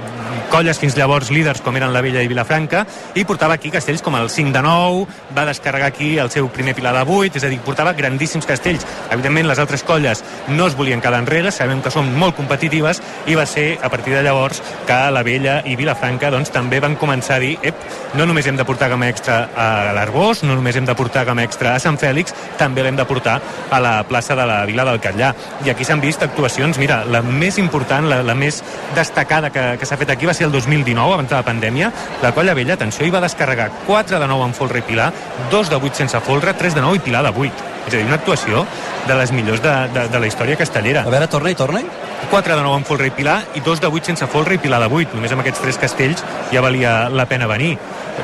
[0.50, 2.82] colles fins llavors líders com eren la Vella i Vilafranca
[3.18, 5.06] i portava aquí castells com el 5 de 9
[5.38, 8.86] va descarregar aquí el seu primer pilar de 8 és a dir, portava grandíssims castells
[9.12, 13.36] evidentment les altres colles no es volien quedar enrere sabem que són molt competitives i
[13.38, 17.38] va ser a partir de llavors que la Vella i Vilafranca doncs, també van començar
[17.38, 17.84] a dir ep,
[18.18, 21.46] no només hem de portar gama extra a l'Arbós, no només hem de portar gama
[21.46, 23.40] extra a Sant Fèlix, també l'hem de portar
[23.70, 25.34] a la plaça de la Vila del Catllà
[25.66, 28.62] i aquí s'han vist actuacions, mira, la més important, la, la més
[28.96, 31.92] destacada que, que s'ha fet aquí va ser el 2019, abans de la pandèmia,
[32.24, 35.12] la Colla Vella, atenció, hi va descarregar 4 de 9 amb folre i pilar,
[35.52, 37.68] 2 de 8 sense folre, 3 de 9 i pilar de 8.
[37.88, 38.66] És a dir, una actuació
[39.08, 41.04] de les millors de, de, de la història castellera.
[41.06, 41.86] A veure, torna-hi, torna-hi.
[42.30, 44.82] 4 de 9 amb folre i pilar i 2 de 8 sense folre i pilar
[44.84, 45.16] de 8.
[45.16, 47.78] Només amb aquests tres castells ja valia la pena venir.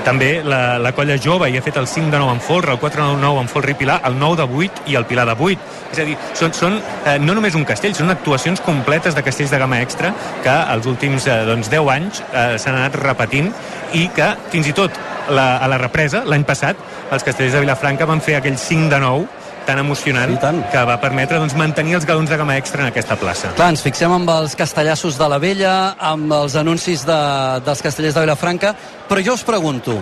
[0.03, 2.79] També la, la colla jove hi ha fet el 5 de 9 amb folre, el
[2.81, 5.37] 4 de 9 amb folre i pilar, el 9 de 8 i el pilar de
[5.39, 5.71] 8.
[5.93, 9.53] És a dir, són, són eh, no només un castell, són actuacions completes de castells
[9.53, 10.11] de gamma extra
[10.43, 13.53] que els últims eh, doncs, 10 anys eh, s'han anat repetint
[13.95, 16.77] i que fins i tot la, a la represa, l'any passat,
[17.11, 20.61] els castells de Vilafranca van fer aquell 5 de 9 tan emocionant sí, tant.
[20.71, 23.51] que va permetre doncs, mantenir els galons de gamma extra en aquesta plaça.
[23.57, 27.19] Clar, ens fixem amb els castellassos de la Vella, amb els anuncis de,
[27.65, 28.75] dels castellers de Vilafranca,
[29.09, 29.99] però jo us pregunto,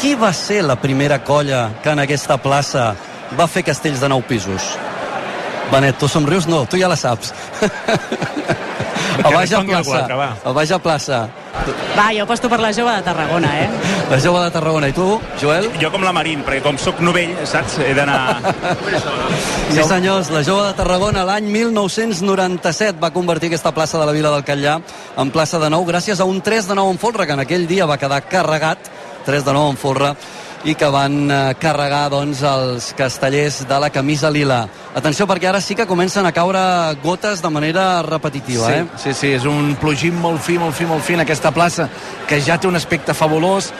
[0.00, 2.90] qui va ser la primera colla que en aquesta plaça
[3.38, 4.74] va fer castells de nou pisos?
[5.70, 6.46] Benet, tu somrius?
[6.46, 7.32] No, tu ja la saps.
[9.24, 10.04] a baix a plaça.
[10.44, 11.26] A baix a plaça.
[11.96, 13.68] Va, jo aposto per la jove de Tarragona, eh?
[14.06, 14.86] La jove de Tarragona.
[14.88, 15.04] I tu,
[15.40, 15.66] Joel?
[15.82, 17.80] Jo com la Marín, perquè com sóc novell, saps?
[17.82, 18.38] He d'anar...
[19.74, 24.30] sí, senyors, la jove de Tarragona l'any 1997 va convertir aquesta plaça de la Vila
[24.30, 24.76] del Catllà
[25.18, 27.66] en plaça de nou gràcies a un 3 de 9 en folre, que en aquell
[27.66, 28.92] dia va quedar carregat,
[29.26, 30.14] 3 de 9 en folre,
[30.64, 34.64] i que van eh, carregar doncs, els castellers de la camisa lila.
[34.96, 36.62] Atenció, perquè ara sí que comencen a caure
[37.02, 38.70] gotes de manera repetitiva.
[38.70, 38.86] Sí, eh?
[39.02, 41.90] sí, sí, és un plogim molt fi, molt fi, molt fi en aquesta plaça,
[42.26, 43.72] que ja té un aspecte fabulós,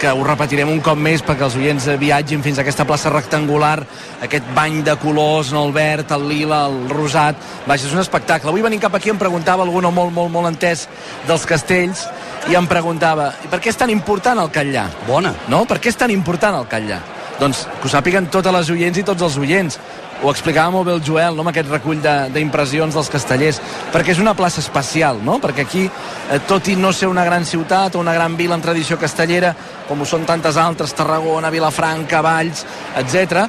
[0.00, 3.78] que ho repetirem un cop més perquè els oients viatgin fins a aquesta plaça rectangular,
[4.24, 8.50] aquest bany de colors, no, el verd, el lila, el rosat, vaja, és un espectacle.
[8.50, 10.88] Avui venint cap aquí em preguntava algú no molt, molt, molt entès
[11.28, 12.08] dels castells
[12.50, 14.88] i em preguntava, i per què és tan important el Catllà?
[15.08, 15.32] Bona.
[15.48, 15.64] No?
[15.68, 17.00] Per què és tan important el Catllà?
[17.40, 19.78] Doncs que ho sàpiguen totes les oients i tots els oients
[20.22, 21.42] ho explicava molt bé el Joel, no?
[21.44, 23.60] amb aquest recull d'impressions de, dels castellers,
[23.92, 25.36] perquè és una plaça especial, no?
[25.42, 28.64] perquè aquí, eh, tot i no ser una gran ciutat o una gran vila amb
[28.64, 29.54] tradició castellera,
[29.88, 32.64] com ho són tantes altres, Tarragona, Vilafranca, Valls,
[33.02, 33.44] etc.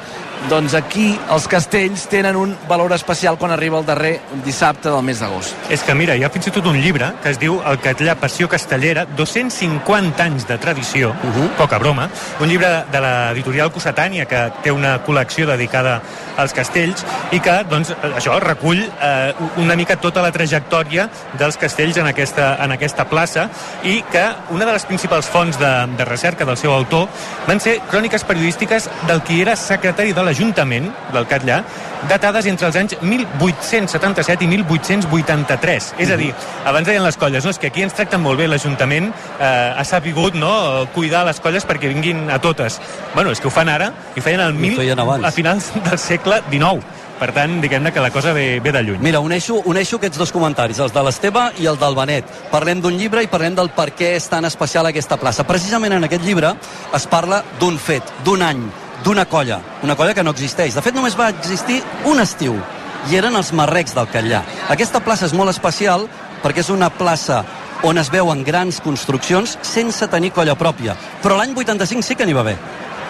[0.50, 5.20] doncs aquí els castells tenen un valor especial quan arriba el darrer dissabte del mes
[5.24, 5.56] d'agost.
[5.74, 8.16] És que mira, hi ha fins i tot un llibre que es diu El Catllà
[8.20, 11.50] Passió Castellera, 250 anys de tradició, uh -huh.
[11.58, 16.02] poca broma, un llibre de l'editorial Cossetània que té una col·lecció dedicada
[16.38, 21.98] als castells i que, doncs, això recull eh, una mica tota la trajectòria dels castells
[21.98, 23.50] en aquesta, en aquesta plaça
[23.84, 27.08] i que una de les principals fonts de, de recerca del seu autor
[27.48, 31.62] van ser cròniques periodístiques del qui era secretari de l'Ajuntament del Catllà
[32.10, 35.94] datades entre els anys 1877 i 1883.
[36.02, 36.32] És a dir,
[36.66, 37.54] abans deien les colles, no?
[37.54, 40.52] és que aquí ens tracten molt bé l'Ajuntament, eh, ha sabut no?
[40.94, 42.80] cuidar les colles perquè vinguin a totes.
[43.16, 45.26] Bueno, és que ho fan ara i feien el mil, feien abans.
[45.26, 46.84] a finals del segle XIX.
[47.16, 49.00] Per tant, diguem-ne que la cosa ve, ve de lluny.
[49.00, 52.28] Mira, uneixo, uneixo aquests dos comentaris, els de l'Esteve i el del Benet.
[52.52, 55.48] Parlem d'un llibre i parlem del per què és tan especial aquesta plaça.
[55.48, 56.52] Precisament en aquest llibre
[56.96, 58.66] es parla d'un fet, d'un any,
[59.06, 60.74] d'una colla, una colla que no existeix.
[60.74, 62.58] De fet, només va existir un estiu,
[63.06, 64.42] i eren els marrecs del Catllà.
[64.74, 66.08] Aquesta plaça és molt especial
[66.42, 67.44] perquè és una plaça
[67.86, 70.96] on es veuen grans construccions sense tenir colla pròpia.
[71.22, 72.58] Però l'any 85 sí que n'hi va haver.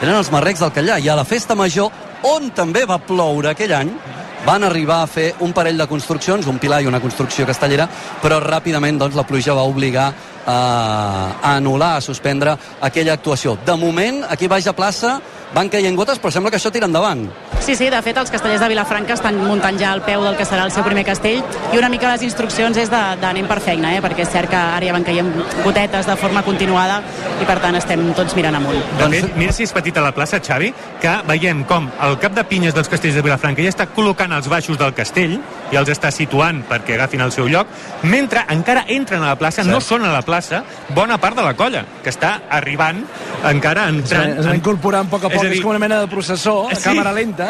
[0.01, 1.91] Eren els marrecs del Catllà, i a la festa major,
[2.27, 3.93] on també va ploure aquell any,
[4.45, 7.87] van arribar a fer un parell de construccions, un pilar i una construcció castellera,
[8.21, 10.09] però ràpidament doncs, la pluja va obligar
[10.45, 10.57] a,
[11.41, 13.55] a anul·lar, a suspendre aquella actuació.
[13.65, 15.15] De moment, aquí baix a plaça,
[15.55, 17.23] van caient gotes, però sembla que això tira endavant.
[17.63, 20.45] Sí, sí, de fet els castellers de Vilafranca estan muntant ja al peu del que
[20.45, 21.39] serà el seu primer castell
[21.73, 24.01] i una mica les instruccions és d'anem per feina, eh?
[24.03, 25.31] perquè és cert que ara ja van caient
[25.63, 26.99] gotetes de forma continuada
[27.41, 28.83] i per tant estem tots mirant amunt.
[28.99, 32.43] De fet, mira si és petita la plaça, Xavi, que veiem com el cap de
[32.51, 35.39] pinyes dels castells de Vilafranca ja està col·locant els baixos del castell
[35.71, 37.67] i els està situant perquè agafin el seu lloc,
[38.03, 40.63] mentre encara entren a la plaça, no són a la plaça,
[40.95, 43.03] bona part de la colla, que està arribant,
[43.45, 44.39] encara entrant...
[44.39, 46.09] Es va incorporant a poc a És poc, a dir, és com una mena de
[46.11, 46.83] processó, a Sí.
[46.89, 47.49] càmera lenta.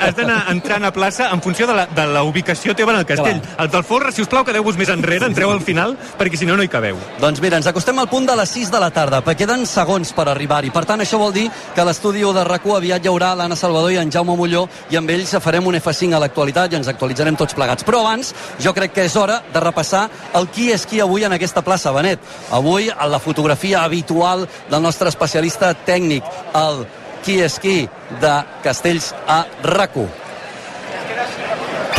[0.00, 3.06] Has d'anar entrant a plaça en funció de la, de la ubicació teva en el
[3.06, 3.40] castell.
[3.58, 6.56] Els del folre, si us plau, quedeu-vos més enrere, entreu al final, perquè si no,
[6.56, 6.98] no hi cabeu.
[7.20, 10.10] Doncs mira, ens acostem al punt de les 6 de la tarda, perquè queden segons
[10.16, 10.72] per arribar-hi.
[10.74, 13.92] Per tant, això vol dir que a l'estudi de rac aviat hi haurà l'Anna Salvador
[13.94, 17.36] i en Jaume Molló, i amb ells farem un F5 a l'actualitat i ens actualitzarem
[17.36, 17.65] tots plegats.
[17.86, 20.06] Però abans, jo crec que és hora de repassar
[20.38, 22.20] el qui és qui avui en aquesta plaça, Benet.
[22.50, 26.24] Avui, a la fotografia habitual del nostre especialista tècnic,
[26.54, 26.86] el
[27.26, 27.88] qui és qui
[28.22, 29.96] de Castells a rac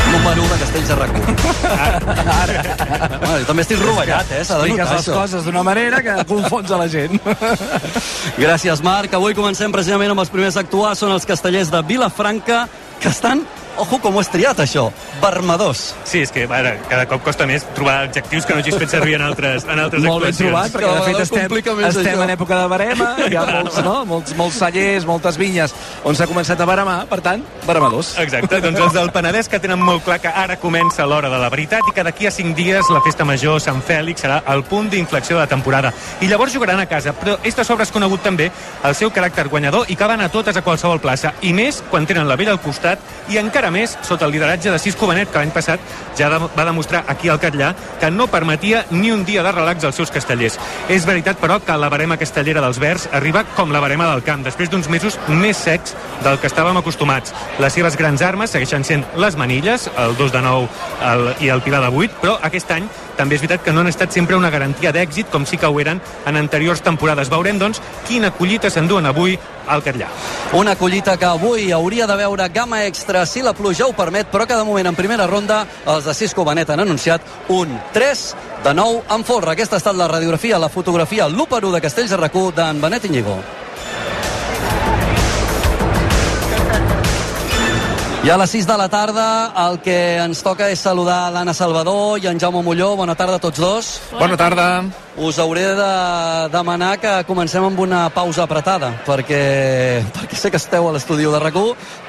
[0.08, 1.12] Número 1 de Castells a rac
[3.28, 4.44] Bueno, jo també estic rovellat, eh?
[4.48, 5.14] S'ha de notar, les això.
[5.18, 7.20] coses d'una manera que confons a la gent.
[8.44, 9.14] Gràcies, Marc.
[9.18, 10.96] Avui comencem precisament amb els primers a actuar.
[10.96, 12.68] Són els castellers de Vilafranca,
[13.02, 13.44] que estan...
[13.78, 14.88] Ojo, com ho has triat, això.
[15.22, 15.94] Vermedors.
[16.08, 19.18] Sí, és que ara, cada cop costa més trobar adjectius que no hagis fet servir
[19.20, 21.56] en altres, en altres Molt ben trobat, perquè de fet estem,
[21.90, 23.96] estem en època de barema, hi ha molts, no?
[24.10, 25.76] molts, molts cellers, moltes vinyes
[26.08, 28.14] on s'ha començat a baremar, per tant, baremadors.
[28.22, 31.50] Exacte, doncs els del Penedès que tenen molt clar que ara comença l'hora de la
[31.54, 34.90] veritat i que d'aquí a 5 dies la festa major Sant Fèlix serà el punt
[34.92, 35.94] d'inflexió de la temporada.
[36.22, 38.50] I llavors jugaran a casa, però és de sobre és conegut també
[38.88, 42.08] el seu caràcter guanyador i que van a totes a qualsevol plaça, i més quan
[42.08, 45.42] tenen la vella al costat i encara més sota el lideratge de Cisco Benet, que
[45.42, 45.82] l'any passat
[46.16, 49.84] ja de, va demostrar aquí al Catllà que no permetia ni un dia de relax
[49.84, 50.58] als seus castellers.
[50.90, 54.46] És veritat, però, que la barema castellera dels Verds arriba com la barema del camp,
[54.46, 57.36] després d'uns mesos més secs del que estàvem acostumats.
[57.60, 60.72] Les seves grans armes segueixen sent les manilles, el 2 de 9
[61.12, 63.92] el, i el pilar de 8, però aquest any també és veritat que no han
[63.92, 67.32] estat sempre una garantia d'èxit, com sí que ho eren en anteriors temporades.
[67.34, 70.08] Veurem, doncs, quina collita s'enduen avui al Catllà.
[70.56, 74.48] Una collita que avui hauria de veure gamma extra si la pluja ho permet, però
[74.48, 78.26] que de moment en primera ronda els de Cisco Benet han anunciat un 3
[78.64, 79.52] de 9 en folre.
[79.52, 83.42] Aquesta ha estat la radiografia, la fotografia, l'1 de Castells de RAC1 d'en Benet Iñigo.
[88.28, 89.26] I a les 6 de la tarda
[89.70, 92.90] el que ens toca és saludar l'Anna Salvador i en Jaume Molló.
[93.00, 93.92] Bona tarda a tots dos.
[94.20, 94.66] Bona tarda.
[95.16, 95.94] Us hauré de
[96.52, 101.40] demanar que comencem amb una pausa apretada, perquè, perquè sé que esteu a l'estudi de
[101.40, 101.56] rac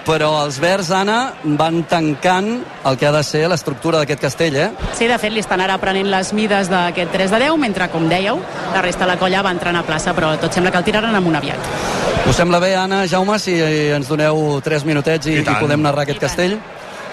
[0.09, 4.69] però els Verds, Anna, van tancant el que ha de ser l'estructura d'aquest castell, eh?
[4.99, 8.11] Sí, de fet, li estan ara prenent les mides d'aquest 3 de 10, mentre, com
[8.11, 8.43] dèieu,
[8.75, 11.15] la resta de la colla va entrant a plaça, però tot sembla que el tiraran
[11.15, 12.08] amunt aviat.
[12.29, 16.05] Us sembla bé, Anna, Jaume, si ens doneu 3 minutets i, I i, podem narrar
[16.05, 16.59] aquest castell?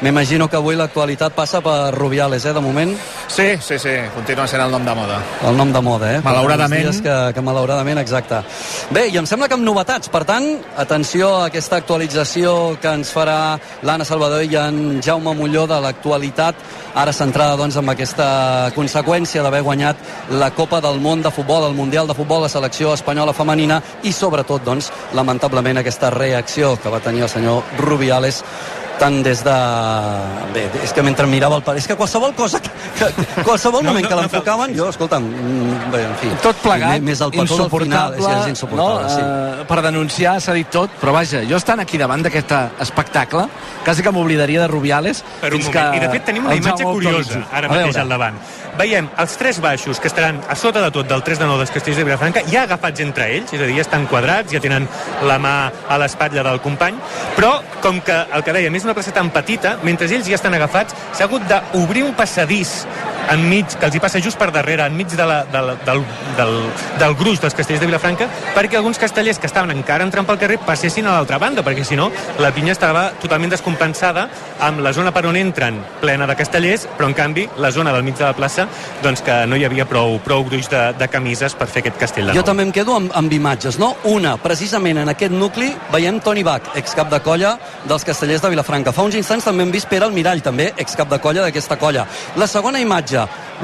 [0.01, 2.91] M'imagino que avui l'actualitat passa per Rubiales, eh, de moment.
[3.27, 5.21] Sí, sí, sí, continua sent el nom de moda.
[5.47, 6.21] El nom de moda, eh?
[6.23, 6.83] Malauradament.
[6.83, 8.41] Dies Que, que malauradament, exacte.
[8.91, 10.09] Bé, i em sembla que amb novetats.
[10.11, 10.45] Per tant,
[10.77, 16.59] atenció a aquesta actualització que ens farà l'Anna Salvador i en Jaume Molló de l'actualitat,
[16.95, 21.75] ara centrada doncs, amb aquesta conseqüència d'haver guanyat la Copa del Món de Futbol, el
[21.75, 26.99] Mundial de Futbol, la selecció espanyola femenina i, sobretot, doncs, lamentablement, aquesta reacció que va
[26.99, 28.43] tenir el senyor Rubiales
[28.99, 29.55] tant des de...
[30.55, 31.79] Bé, és que mentre mirava el pare...
[31.81, 35.25] És que qualsevol cosa, que, que qualsevol No, moment no, que no l'enfocaven, jo, escolta'm,
[35.25, 36.31] mm, bé, en fi...
[36.43, 39.13] Tot plegat, Més el petó del final, és, és insuportable, no?
[39.13, 39.21] sí.
[39.21, 42.53] Eh, per denunciar s'ha dit tot, però vaja, jo estant aquí davant d'aquest
[42.85, 43.47] espectacle,
[43.85, 45.91] quasi que m'oblidaria de Rubiales Per un fins moment.
[45.91, 48.01] que I de fet tenim una imatge curiosa ara A mateix veure.
[48.05, 48.39] al davant.
[48.75, 51.71] Veiem els tres baixos que estaran a sota de tot del 3 de 9 dels
[51.71, 54.87] castells de Vilafranca, ja agafats entre ells, és a dir, ja estan quadrats, ja tenen
[55.23, 55.53] la mà
[55.87, 56.97] a l'espatlla del company,
[57.37, 60.53] però com que el que dèiem és una plaça tan petita, mentre ells ja estan
[60.57, 62.83] agafats, s'ha hagut d'obrir un passadís
[63.33, 66.03] enmig, que els hi passa just per darrere, enmig de la, de la, del,
[66.37, 66.55] del,
[67.01, 70.59] del gruix dels castells de Vilafranca, perquè alguns castellers que estaven encara entrant pel carrer
[70.65, 72.09] passessin a l'altra banda, perquè si no,
[72.39, 74.27] la pinya estava totalment descompensada
[74.65, 78.03] amb la zona per on entren plena de castellers, però en canvi la zona del
[78.03, 78.67] mig de la plaça,
[79.03, 82.29] doncs que no hi havia prou, prou gruix de, de camises per fer aquest castell
[82.29, 82.49] de Jo nou.
[82.51, 83.93] també em quedo amb, amb imatges, no?
[84.11, 87.55] Una, precisament en aquest nucli, veiem Toni Bach, excap de colla
[87.87, 88.93] dels castellers de Vilafranca.
[88.95, 92.05] Fa uns instants també hem vist Pere Almirall, també excap de colla d'aquesta colla.
[92.39, 93.14] La segona imatge,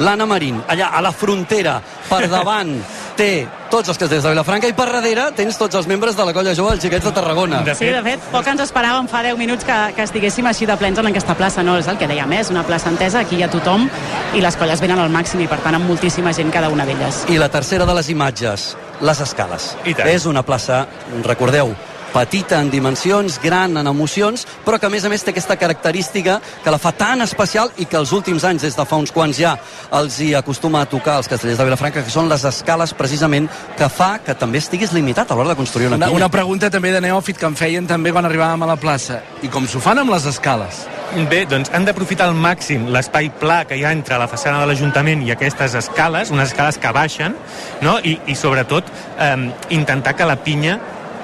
[0.02, 2.78] l'Anna Marín, allà a la frontera, per davant,
[3.18, 6.34] té tots els castellers de Vilafranca i per darrere tens tots els membres de la
[6.36, 7.62] colla jove dels xiquets de Tarragona.
[7.78, 11.00] Sí, de fet, poc ens esperàvem fa 10 minuts que, que estiguéssim així de plens
[11.00, 11.78] en aquesta plaça, no?
[11.80, 12.42] És el que dèiem, eh?
[12.44, 13.88] és una plaça entesa, aquí hi ha tothom
[14.36, 17.26] i les colles venen al màxim i per tant amb moltíssima gent cada una d'elles.
[17.32, 19.72] I la tercera de les imatges, les escales.
[19.86, 20.12] I tant.
[20.12, 20.86] És una plaça,
[21.28, 21.76] recordeu,
[22.14, 26.40] petita en dimensions, gran en emocions, però que a més a més té aquesta característica
[26.64, 29.38] que la fa tan especial i que els últims anys, des de fa uns quants
[29.40, 29.56] ja,
[29.98, 33.48] els hi acostuma a tocar als castellers de Vilafranca, que són les escales precisament
[33.78, 36.18] que fa que també estiguis limitat a l'hora de construir una, Una, pinya.
[36.18, 39.22] una pregunta també de neòfit que em feien també quan arribàvem a la plaça.
[39.42, 40.86] I com s'ho fan amb les escales?
[41.30, 44.68] Bé, doncs han d'aprofitar al màxim l'espai pla que hi ha entre la façana de
[44.70, 47.36] l'Ajuntament i aquestes escales, unes escales que baixen,
[47.84, 47.98] no?
[48.00, 48.88] I, i sobretot
[49.20, 49.36] eh,
[49.76, 50.78] intentar que la pinya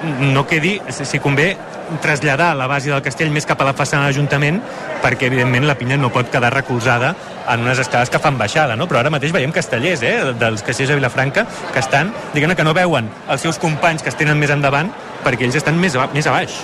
[0.04, 1.56] no quedi, si convé,
[2.02, 4.60] traslladar la base del castell més cap a la façana de l'Ajuntament
[5.04, 7.14] perquè evidentment la pinya no pot quedar recolzada
[7.48, 8.90] en unes escales que fan baixada, no?
[8.92, 12.76] però ara mateix veiem castellers eh, dels castellers de Vilafranca que estan, diguem que no
[12.76, 14.92] veuen els seus companys que es tenen més endavant
[15.24, 16.60] perquè ells estan més a, més a baix.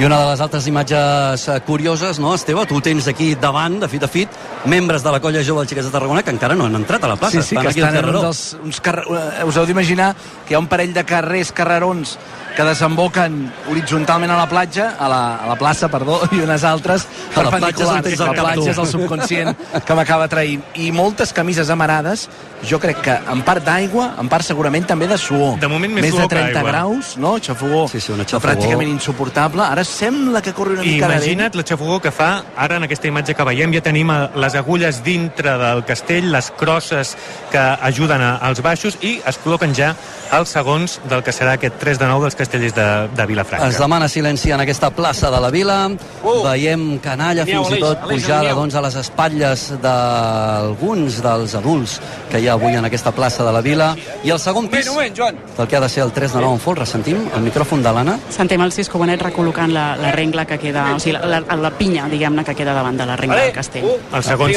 [0.00, 2.62] I una de les altres imatges eh, curioses, no, Esteve?
[2.64, 5.90] Tu tens aquí davant, de fit a fit, membres de la colla jove dels Xiquets
[5.90, 7.42] de Tarragona que encara no han entrat a la plaça.
[7.42, 10.14] Sí, sí, que aquí estan en un dels, uns carrer, eh, us heu d'imaginar
[10.46, 12.16] que hi ha un parell de carrers, carrerons,
[12.56, 13.36] que desemboquen
[13.70, 17.52] horitzontalment a la platja, a la, a la plaça, perdó, i unes altres A la
[17.52, 19.52] platja és La platja és el subconscient
[19.86, 20.64] que m'acaba traient.
[20.82, 22.26] I moltes camises amarades,
[22.66, 25.58] jo crec que en part d'aigua, en part segurament també de suor.
[25.62, 26.72] De moment més més suor de que 30 aigua.
[26.72, 27.36] graus, no?
[27.38, 27.86] Xafogó.
[27.92, 28.48] Sí, sí, una xafogó.
[28.48, 29.64] Pràcticament insuportable.
[29.64, 33.34] Ara sembla que corre una mica imagina't la xafogó que fa ara en aquesta imatge
[33.34, 37.16] que veiem ja tenim eh, les agulles dintre del castell les crosses
[37.50, 37.58] que
[37.90, 39.94] ajuden a, als baixos i es col·loquen ja
[40.36, 42.86] els segons del que serà aquest 3 de 9 dels castellers de,
[43.16, 43.68] de Vilafranca.
[43.68, 45.78] Es demana silenci en aquesta plaça de la vila.
[46.22, 46.36] Uh!
[46.44, 51.98] Veiem canalla fins i tot pujada doncs, a les espatlles d'alguns dels adults
[52.30, 53.90] que hi ha avui en aquesta plaça de la vila.
[54.22, 55.18] I el segon pis moment,
[55.56, 56.86] del que ha de ser el 3 de 9 en folre.
[56.86, 58.18] Sentim el micròfon de l'Anna.
[58.30, 61.70] Sentem el Cisco Bonet recol·locant la, la rengla que queda, o sigui, la, la, la
[61.76, 63.86] pinya, diguem-ne, que queda davant de la rengla del castell.
[64.10, 64.54] Que som-hi,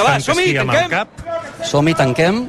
[0.52, 1.08] sí amb el cap.
[1.64, 2.48] Som-hi, tanquem.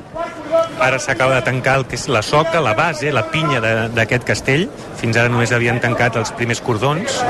[0.80, 4.24] Ara s'acaba de tancar el que és la soca, la base, la pinya de- d'aquest
[4.24, 4.68] castell.
[5.00, 7.20] Fins ara només havien tancat els primers cordons.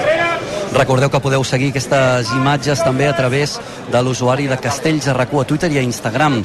[0.75, 3.61] Recordeu que podeu seguir aquestes imatges també a través
[3.93, 6.43] de l'usuari de Castells a RAC1 a Twitter i a Instagram.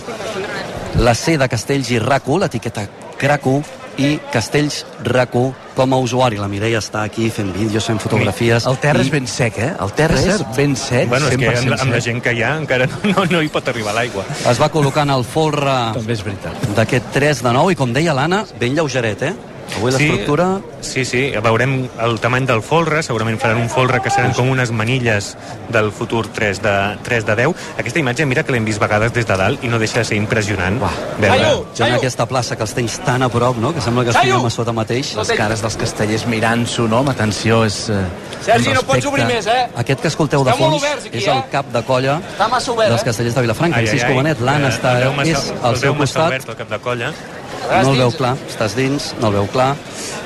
[1.00, 2.88] La C de Castells i RAC1, l'etiqueta
[3.20, 3.64] CRAC1
[4.00, 6.38] i Castells RAC1 com a usuari.
[6.40, 8.66] La Mireia està aquí fent vídeos, fent fotografies.
[8.68, 9.74] El terra i- és ben sec, eh?
[9.80, 12.42] El terra És ben sec, Bueno, és que 100% amb, amb la gent que hi
[12.44, 14.24] ha encara no, no, hi pot arribar l'aigua.
[14.50, 16.54] Es va col·locant el folre També és veritat.
[16.76, 19.34] d'aquest 3 de 9 i com deia l'Anna, ben lleugeret, eh?
[19.78, 20.48] Avui l'estructura...
[20.82, 24.72] Sí, sí, veurem el tamany del folre, segurament faran un folre que seran com unes
[24.72, 25.34] manilles
[25.70, 27.66] del futur 3 de, 3 de 10.
[27.84, 30.18] Aquesta imatge, mira que l'hem vist vegades des de dalt i no deixa de ser
[30.18, 30.80] impressionant
[31.20, 31.52] veure.
[31.76, 33.74] Ja en aquesta plaça que els tens tan a prop, no?
[33.76, 35.14] Que sembla que estiguem a sota mateix.
[35.20, 37.04] Les cares dels castellers mirant-s'ho, no?
[37.04, 37.82] Amb atenció, és...
[37.92, 38.02] Eh,
[38.40, 39.68] Sergi, no pots obrir més, eh?
[39.84, 41.48] Aquest que escolteu de fons aquí, és el eh?
[41.52, 43.06] cap de colla obert, dels eh?
[43.12, 43.84] castellers de Vilafranca.
[43.84, 44.16] Ai, ai, ai.
[44.16, 44.96] Bonet, l'Anna Eh, està,
[45.26, 46.28] és al el seu costat.
[46.28, 47.14] obert, el cap de colla.
[47.70, 49.76] No el veu clar, estàs dins, no el veu clar.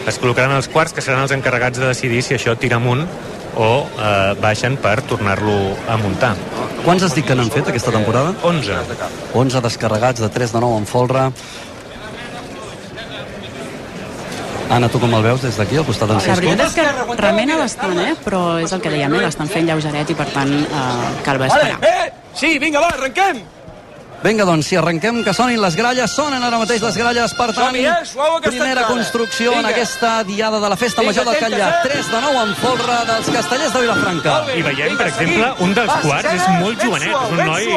[0.07, 3.03] Es col·locaran els quarts, que seran els encarregats de decidir si això tira amunt
[3.55, 6.33] o eh, baixen per tornar-lo a muntar.
[6.83, 8.33] Quants has dit que n'han fet aquesta temporada?
[8.43, 8.79] 11.
[9.33, 11.27] 11 descarregats de 3 de 9 en folre.
[14.73, 16.47] Anna, tu com el veus des d'aquí, al costat d'en La Cisco?
[16.47, 18.15] veritat és que remena bastant, eh?
[18.23, 19.25] però és el que dèiem, eh?
[19.27, 21.77] l'estan fent lleugeret i per tant eh, cal esperar.
[22.33, 23.43] Sí, vinga, va, arrenquem!
[24.23, 26.11] Vinga, doncs, si arrenquem, que sonin les gralles.
[26.15, 27.91] Sonen ara mateix les gralles, per tant, eh?
[28.45, 31.85] Primera construcció en aquesta diada de la Festa Vinga, Major del atentes, Catllar.
[31.85, 31.89] eh?
[31.91, 34.37] 3 de 9 en folre dels castellers de Vilafranca.
[34.55, 37.69] I veiem, per exemple, un dels quarts és molt jovenet, és un noi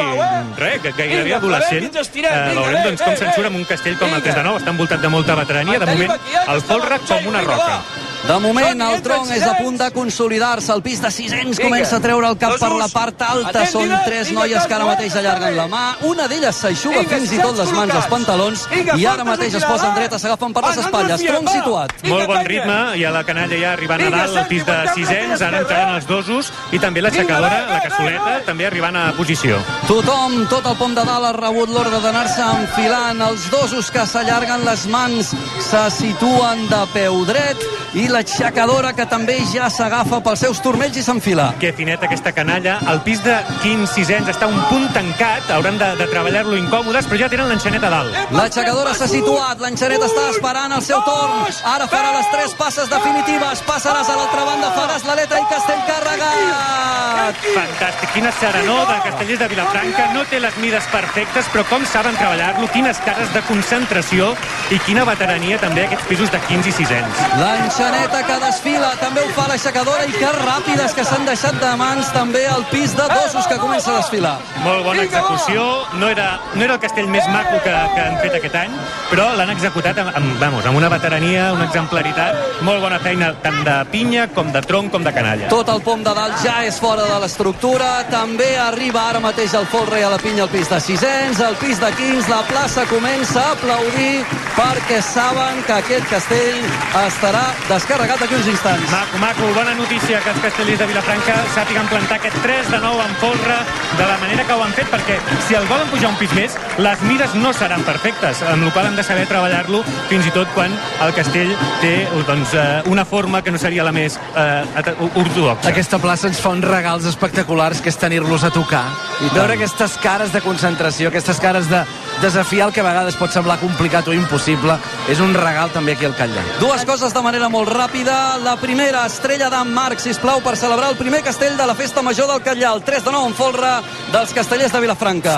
[0.63, 1.89] res, que gairebé adolescent.
[1.91, 4.75] Eh, veurem eh, doncs, com eh, amb un castell com el 3 de 9, està
[4.77, 7.81] envoltat de molta veterania, de moment el folre com una roca.
[8.25, 10.71] De moment, el tronc és a punt de consolidar-se.
[10.73, 13.65] El pis de 600 comença a treure el cap per la part alta.
[13.71, 15.83] Són tres noies que ara mateix allarguen la mà.
[16.09, 18.65] Una d'elles s'aixuga fins i tot les mans als pantalons
[18.97, 21.23] i ara mateix es posen dretes, s'agafen per les espatlles.
[21.27, 21.95] Tronc situat.
[22.07, 25.41] Molt bon ritme, i a la canalla ja arribant a dalt, el pis de 600,
[25.47, 29.59] ara entraran els dosos, i també l'aixecadora, la cassoleta, també arribant a posició.
[29.87, 33.23] Tothom, tot el pom de dalt ha rebut l'ordre d'anar-se enfilant.
[33.29, 39.35] Els dosos que s'allarguen les mans se situen de peu dret i l'aixecadora que també
[39.51, 41.47] ja s'agafa pels seus turmells i s'enfila.
[41.61, 42.77] Que finet aquesta canalla.
[42.91, 47.19] El pis de 15 600 està un punt tancat, hauran de, de treballar-lo incòmodes, però
[47.23, 48.15] ja tenen l'enxaneta dalt.
[48.35, 51.43] L'aixecadora s'ha situat, l'enxaneta està esperant el seu torn.
[51.73, 53.63] Ara farà les tres passes definitives.
[53.67, 57.43] Passaràs a l'altra banda, faràs l'aleta i Castell carregat.
[57.43, 62.15] Fantàstic, quina serenor de castellers de Vilafranca, no té les mides perfectes, però com saben
[62.15, 64.31] treballar-lo, quines cares de concentració
[64.71, 67.25] i quina veterania també aquests pisos de 15 i 600.
[67.41, 67.96] L'enxaneta
[68.27, 72.43] que desfila, també ho fa l'aixecadora i que ràpides que s'han deixat de mans també
[72.49, 74.35] el pis de dosos que comença a desfilar.
[74.63, 75.63] Molt bona execució,
[76.01, 78.73] no era, no era el castell més maco que, que han fet aquest any,
[79.11, 83.61] però l'han executat amb, amb, vamos, amb una veterania, una exemplaritat, molt bona feina tant
[83.67, 85.51] de pinya com de tronc com de canalla.
[85.53, 88.03] Tot el pom de dalt ja és fora de l'estructura.
[88.11, 91.79] També arriba ara mateix el folre a la pinya al pis de 600, al pis
[91.81, 92.27] de 15.
[92.31, 94.25] La plaça comença a aplaudir
[94.57, 96.61] perquè saben que aquest castell
[97.05, 97.45] estarà
[97.87, 98.91] descarregat carregat d'aquí uns instants.
[98.91, 103.03] Maco, maco, bona notícia que els castellers de Vilafranca sàpiguen plantar aquest 3 de 9
[103.03, 103.57] en folre
[103.97, 105.17] de la manera que ho han fet, perquè
[105.47, 108.89] si el volen pujar un pis més, les mides no seran perfectes, amb la qual
[108.89, 110.73] han de saber treballar-lo fins i tot quan
[111.05, 111.93] el castell té
[112.27, 115.69] doncs, eh, una forma que no seria la més eh, ortodoxa.
[115.71, 118.83] Aquesta plaça ens fa uns regals espectaculars que és tenir-los a tocar.
[119.23, 121.85] I veure aquestes cares de concentració, aquestes cares de
[122.21, 124.77] desafiar el que a vegades pot semblar complicat o impossible,
[125.11, 126.43] és un regal també aquí al Catllà.
[126.61, 128.37] Dues coses de manera molt ràpida.
[128.43, 132.31] La primera, estrella d'en Marc, sisplau, per celebrar el primer castell de la Festa Major
[132.31, 133.77] del Catllà, el 3 de 9 en folre
[134.13, 135.37] dels castellers de Vilafranca.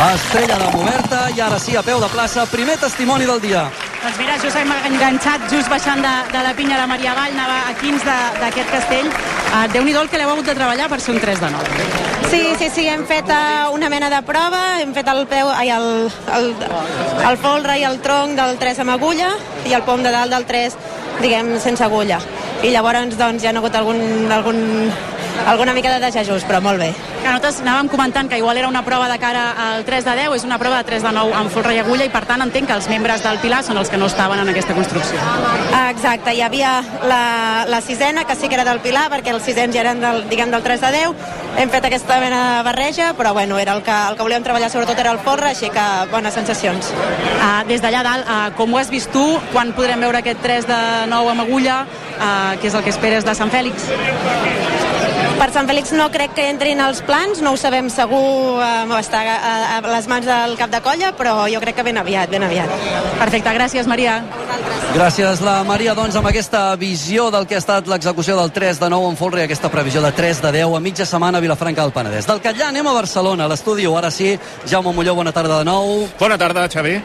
[0.00, 3.68] Estrella de Moberta i ara sí, a peu de plaça, primer testimoni del dia.
[4.00, 7.58] Doncs mira, just hem enganxat just baixant de, de la pinya de Maria Vall, anava
[7.68, 9.08] a 15 de- d'aquest castell.
[9.52, 11.88] Uh, Déu-n'hi-do el que l'heu hagut de treballar per ser un 3 de 9.
[12.30, 15.68] Sí, sí, sí, hem fet uh, una mena de prova, hem fet el peu, ai,
[15.74, 16.48] el, el,
[17.28, 19.34] el folre i el tronc del 3 amb agulla
[19.68, 20.76] i el pom de dalt del 3,
[21.20, 22.20] diguem, sense agulla.
[22.64, 24.00] I llavors, doncs, ja ha hagut algun,
[24.32, 24.60] algun,
[25.46, 26.90] alguna mica de desajust, però molt bé.
[27.20, 30.36] Que nosaltres anàvem comentant que igual era una prova de cara al 3 de 10,
[30.36, 32.70] és una prova de 3 de 9 amb folre i agulla i per tant entenc
[32.70, 35.20] que els membres del Pilar són els que no estaven en aquesta construcció.
[35.90, 39.74] Exacte, hi havia la, la sisena, que sí que era del Pilar, perquè els sisens
[39.74, 41.30] ja eren del, diguem, del 3 de 10.
[41.60, 44.70] Hem fet aquesta mena de barreja, però bueno, era el que, el que volíem treballar
[44.70, 46.92] sobretot era el folre, així que bones sensacions.
[46.94, 50.70] Uh, des d'allà dalt, uh, com ho has vist tu, quan podrem veure aquest 3
[50.70, 50.80] de
[51.10, 53.90] 9 amb agulla, uh, que és el que esperes de Sant Fèlix?
[55.40, 59.22] Per Sant Fèlix no crec que entrin els plans, no ho sabem segur, eh, està
[59.24, 62.44] a, a les mans del cap de colla, però jo crec que ben aviat, ben
[62.44, 62.68] aviat.
[63.16, 64.18] Perfecte, gràcies Maria.
[64.92, 68.90] Gràcies, la Maria, doncs, amb aquesta visió del que ha estat l'execució del 3 de
[68.92, 71.88] 9 en folre i aquesta previsió de 3 de 10 a mitja setmana a Vilafranca
[71.88, 72.28] del Penedès.
[72.28, 73.88] Del Catllà anem a Barcelona, a l'estudi.
[73.88, 74.34] Ara sí,
[74.68, 76.04] Jaume Molló, bona tarda de nou.
[76.20, 76.98] Bona tarda, Xavi.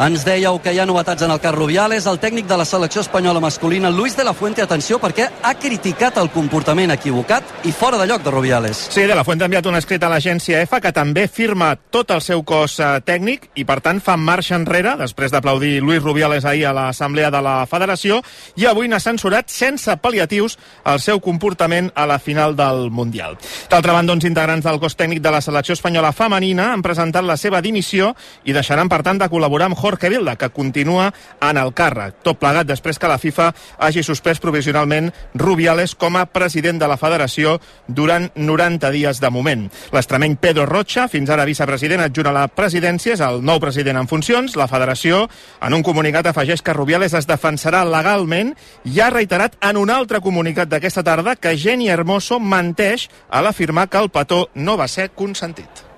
[0.00, 2.06] Ens dèieu que hi ha novetats en el cas Rubiales.
[2.08, 6.16] El tècnic de la selecció espanyola masculina, Luis de la Fuente, atenció, perquè ha criticat
[6.16, 8.78] el comportament equivocat i fora de lloc de Rubiales.
[8.94, 12.14] Sí, de la Fuente ha enviat un escrit a l'agència EFA que també firma tot
[12.16, 16.48] el seu cos eh, tècnic i, per tant, fa marxa enrere, després d'aplaudir Luis Rubiales
[16.48, 18.22] ahir a l'Assemblea de la Federació,
[18.56, 20.56] i avui n'ha censurat sense pal·liatius
[20.88, 23.36] el seu comportament a la final del Mundial.
[23.68, 27.36] D'altra banda, uns integrants del cos tècnic de la selecció espanyola femenina han presentat la
[27.36, 28.14] seva dimissió
[28.48, 31.08] i deixaran, per tant, de col·laborar amb Jorge Vilda, que continua
[31.40, 32.20] en el càrrec.
[32.22, 36.98] Tot plegat després que la FIFA hagi suspès provisionalment Rubiales com a president de la
[37.00, 39.66] federació durant 90 dies de moment.
[39.92, 44.08] L'extremeny Pedro Rocha, fins ara vicepresident adjunt a la presidència, és el nou president en
[44.10, 44.56] funcions.
[44.56, 45.26] La federació,
[45.60, 50.20] en un comunicat, afegeix que Rubiales es defensarà legalment i ha reiterat en un altre
[50.20, 55.10] comunicat d'aquesta tarda que Geni Hermoso menteix a l'afirmar que el petó no va ser
[55.10, 55.89] consentit.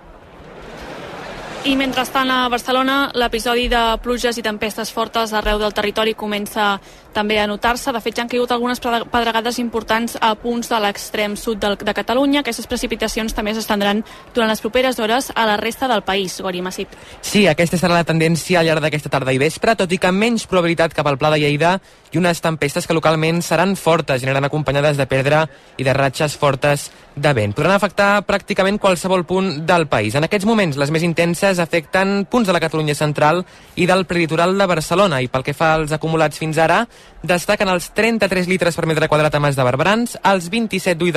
[1.63, 6.73] I mentrestant a Barcelona l'episodi de pluges i tempestes fortes arreu del territori comença
[7.13, 7.93] també a notar-se.
[7.93, 11.95] De fet, ja han caigut algunes pedregades importants a punts de l'extrem sud del, de
[11.95, 12.41] Catalunya.
[12.41, 14.03] Aquestes precipitacions també s'estendran
[14.35, 16.97] durant les properes hores a la resta del país, Gori Massip.
[17.21, 20.49] Sí, aquesta serà la tendència al llarg d'aquesta tarda i vespre, tot i que menys
[20.51, 21.77] probabilitat cap al Pla de Lleida
[22.13, 25.47] i unes tempestes que localment seran fortes, generant acompanyades de pedra
[25.81, 27.55] i de ratxes fortes de vent.
[27.57, 30.15] Podran afectar pràcticament qualsevol punt del país.
[30.17, 33.43] En aquests moments, les més intenses afecten punts de la Catalunya central
[33.77, 36.83] i del prelitoral de Barcelona, i pel que fa als acumulats fins ara,
[37.23, 41.15] destaquen els 33 litres per metre quadrat a Mas de Barberans, els 27 d'Ull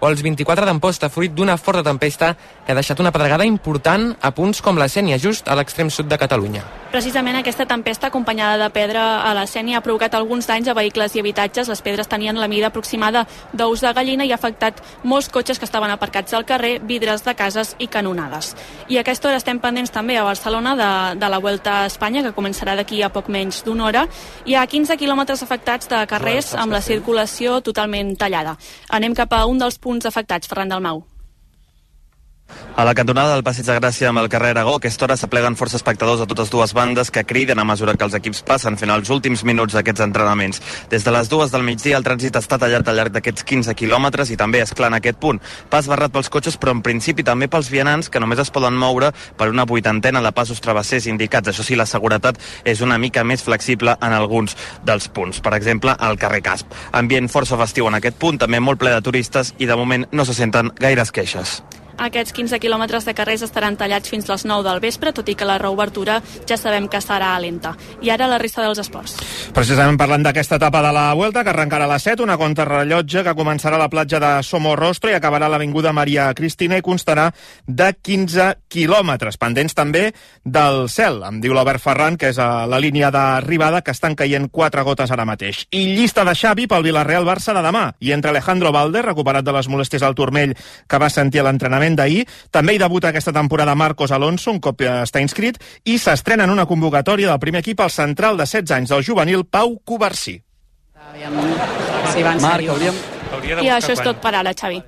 [0.00, 2.34] o els 24 d'Amposta, fruit d'una forta tempesta
[2.66, 6.06] que ha deixat una pedregada important a punts com la Sènia, just a l'extrem sud
[6.08, 6.62] de Catalunya.
[6.92, 11.14] Precisament aquesta tempesta acompanyada de pedra a la Sènia ha provocat alguns danys a vehicles
[11.14, 11.68] i habitatges.
[11.68, 15.66] Les pedres tenien la mida aproximada d'ous de gallina i ha afectat molts cotxes que
[15.66, 18.54] estaven aparcats al carrer, vidres de cases i canonades.
[18.88, 20.90] I a aquesta hora estem pendents també a Barcelona de,
[21.20, 24.06] de la Vuelta a Espanya, que començarà d'aquí a poc menys d'una hora.
[24.46, 25.07] Hi ha 15 quilòmetres
[25.42, 28.56] afectats de carrers amb la circulació totalment tallada.
[28.88, 31.04] Anem cap a un dels punts afectats, Ferran Dalmau.
[32.78, 35.56] A la cantonada del Passeig de Gràcia amb el carrer Aragó, a aquesta hora s'apleguen
[35.58, 38.92] força espectadors a totes dues bandes que criden a mesura que els equips passen fent
[38.94, 40.60] els últims minuts d'aquests entrenaments.
[40.92, 44.30] Des de les dues del migdia el trànsit està tallat al llarg d'aquests 15 quilòmetres
[44.30, 45.40] i també és clar en aquest punt.
[45.72, 49.10] Pas barrat pels cotxes, però en principi també pels vianants que només es poden moure
[49.36, 51.50] per una vuitantena de passos travessers indicats.
[51.50, 54.54] Això sí, la seguretat és una mica més flexible en alguns
[54.86, 55.42] dels punts.
[55.42, 56.70] Per exemple, al carrer Casp.
[56.92, 60.22] Ambient força festiu en aquest punt, també molt ple de turistes i de moment no
[60.22, 61.58] se senten gaires queixes.
[61.98, 65.46] Aquests 15 quilòmetres de carrers estaran tallats fins les 9 del vespre, tot i que
[65.48, 67.74] la reobertura ja sabem que serà lenta.
[68.02, 69.16] I ara la resta dels esports.
[69.54, 73.34] Precisament parlant d'aquesta etapa de la Vuelta, que arrencarà a les 7, una contrarrellotge que
[73.34, 77.28] començarà a la platja de Somorrostro i acabarà a l'Avinguda Maria Cristina i constarà
[77.66, 80.12] de 15 quilòmetres, pendents també
[80.44, 81.22] del cel.
[81.26, 85.10] Em diu l'Albert Ferran, que és a la línia d'arribada, que estan caient quatre gotes
[85.10, 85.64] ara mateix.
[85.74, 87.88] I llista de Xavi pel Villarreal-Barça de demà.
[87.98, 90.54] I entre Alejandro Valde, recuperat de les molèsties al turmell
[90.86, 94.82] que va sentir a l'entrenament d'ahir, també hi debuta aquesta temporada Marcos Alonso, un cop
[94.82, 98.92] està inscrit, i s'estrena en una convocatòria del primer equip al central de 16 anys
[98.92, 100.38] del juvenil Pau Covarsí.
[102.42, 102.94] Marc, hauríem...
[103.62, 104.82] I això és tot per ara, Xavi.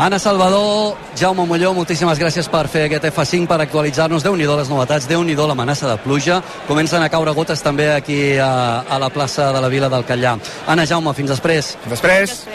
[0.00, 4.22] Anna Salvador, Jaume Molló, moltíssimes gràcies per fer aquest F5, per actualitzar-nos.
[4.22, 6.40] déu nhi les novetats, déu nhi l'amenaça de pluja.
[6.68, 10.38] Comencen a caure gotes també aquí a, a la plaça de la Vila del Catllà.
[10.68, 11.76] Anna, Jaume, fins després.
[11.90, 12.46] Després.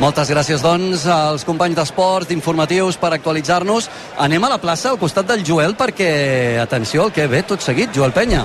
[0.00, 3.88] Moltes gràcies, doncs, als companys d'esports, d'informatius, per actualitzar-nos.
[4.18, 7.94] Anem a la plaça al costat del Joel perquè, atenció, el que ve tot seguit,
[7.94, 8.42] Joel Penya.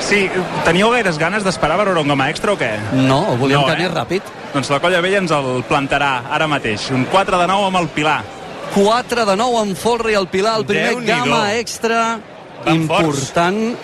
[0.00, 0.28] Sí,
[0.64, 2.72] teníeu gaires ganes d'esperar per veure un goma extra o què?
[2.92, 3.90] No, volíem No, que eh?
[3.90, 4.22] ràpid.
[4.54, 6.90] Doncs la Colla Vella ens el plantarà ara mateix.
[6.94, 8.20] Un 4 de 9 amb el Pilar.
[8.74, 12.18] 4 de 9 amb Folra i el Pilar, el primer gamma extra
[12.64, 13.76] Van important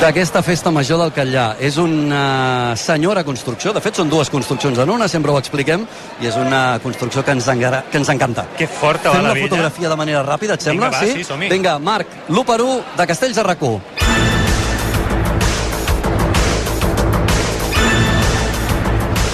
[0.00, 1.56] d'aquesta festa major del Catllà.
[1.58, 5.86] És una senyora construcció, de fet són dues construccions en una, sempre ho expliquem,
[6.22, 8.46] i és una construcció que ens, encara, que ens encanta.
[8.56, 9.48] Que forta va Fem la la vella.
[9.48, 10.90] fotografia de manera ràpida, et sembla?
[10.90, 11.48] Vinga, va, sí, som-hi.
[11.50, 13.80] Vinga, Marc, l'1 per 1 de Castells de Racó.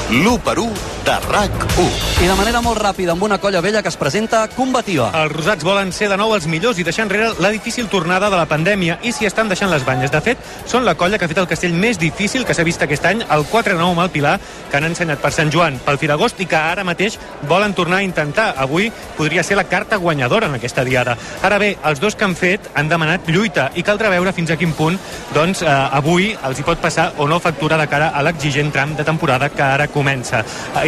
[0.09, 2.24] L'1 per 1 de RAC1.
[2.24, 5.12] I de manera molt ràpida, amb una colla vella que es presenta combativa.
[5.14, 8.38] Els rosats volen ser de nou els millors i deixar enrere la difícil tornada de
[8.40, 10.11] la pandèmia i s'hi estan deixant les banyes.
[10.11, 12.82] De fet, són la colla que ha fet el castell més difícil que s'ha vist
[12.82, 14.34] aquest any, el 4-9 amb el Pilar,
[14.70, 18.07] que han ensenyat per Sant Joan, pel Firagost i que ara mateix volen tornar a
[18.09, 18.48] intentar.
[18.59, 21.14] Avui podria ser la carta guanyadora en aquesta diada.
[21.46, 24.59] Ara bé, els dos que han fet han demanat lluita i caldrà veure fins a
[24.59, 24.98] quin punt
[25.34, 28.96] doncs, eh, avui els hi pot passar o no factura de cara a l'exigent tram
[28.96, 30.42] de temporada que ara comença.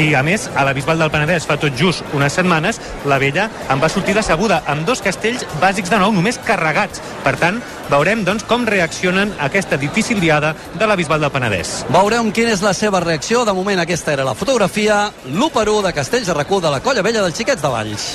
[0.09, 3.49] I a més, a la Bisbal del Penedès fa tot just unes setmanes, la vella
[3.69, 7.03] en va sortir decebuda amb dos castells bàsics de nou, només carregats.
[7.27, 7.59] Per tant,
[7.93, 11.83] veurem doncs, com reaccionen a aquesta difícil diada de la Bisbal del Penedès.
[11.93, 13.45] Veurem quina és la seva reacció.
[13.45, 15.11] De moment aquesta era la fotografia.
[15.29, 18.09] L'1 per 1 de Castells de Racó de la colla vella dels Xiquets de Valls.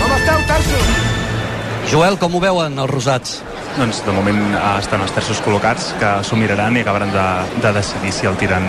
[0.00, 0.90] Com esteu, terços?
[1.92, 3.40] Joel, com ho veuen els rosats?
[3.76, 7.28] Doncs de moment eh, estan els terços col·locats que s'ho miraran i acabaran de,
[7.60, 8.66] de decidir si el tiren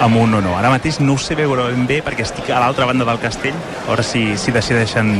[0.00, 0.56] amunt o no.
[0.58, 3.54] Ara mateix no ho sé veure ben bé perquè estic a l'altra banda del castell.
[3.84, 5.14] A veure si, si decideixen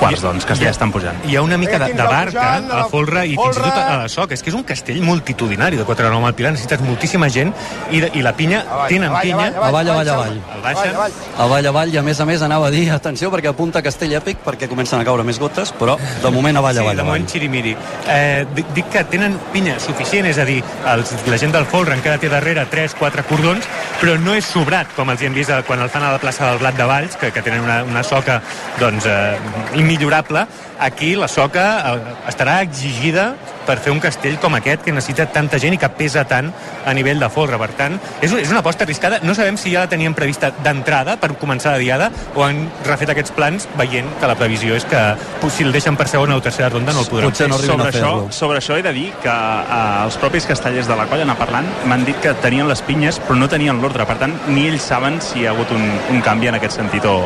[0.00, 1.16] quarts, doncs, que ja estan pujant.
[1.28, 3.96] Hi ha una mica de, Eh, de barca a Folra i fins i tot a
[4.02, 4.32] la Soc.
[4.32, 6.52] És que és un castell multitudinari de 4 9 al Pilar.
[6.52, 7.52] Necessites moltíssima gent
[7.90, 9.50] i, de, i la pinya, tenen pinya.
[9.60, 10.38] Avall, avall, avall.
[10.56, 10.94] El baixen.
[11.38, 14.38] Avall, avall, i a més a més anava a dir, atenció, perquè apunta Castell Èpic,
[14.44, 17.12] perquè comencen a caure més gotes, però de moment avall, Sí, avall, de avall.
[17.20, 17.76] moment xirimiri.
[18.08, 20.62] Eh, dic, dic que tenen pinya suficient, és a dir,
[20.94, 23.66] els, la gent del Folra encara té darrere 3-4 cordons,
[24.00, 26.22] però no és sobrat, com els hi hem vist eh, quan el fan a la
[26.22, 28.40] plaça del Blat de Valls, que, que tenen una, una soca
[28.80, 29.38] doncs, eh,
[29.78, 30.46] immillorable.
[30.80, 33.34] Aquí la soca eh, estarà exigida
[33.66, 36.48] per fer un castell com aquest que necessita tanta gent i que pesa tant
[36.88, 37.58] a nivell de folre.
[37.60, 39.20] Per tant, és, és una aposta arriscada.
[39.22, 43.12] No sabem si ja la tenien prevista d'entrada per començar la diada o han refet
[43.12, 45.02] aquests plans veient que la previsió és que
[45.50, 47.70] si el deixen per segona o tercera ronda no el podran Potser no fer.
[47.70, 51.06] arriben sobre això, sobre això he de dir que eh, els propis castellers de la
[51.10, 54.06] colla, anar parlant, m'han dit que tenien les pinyes però no tenien l'ordre.
[54.08, 57.04] Per tant, ni ells saben si hi ha hagut un, un canvi en aquest sentit
[57.04, 57.16] o,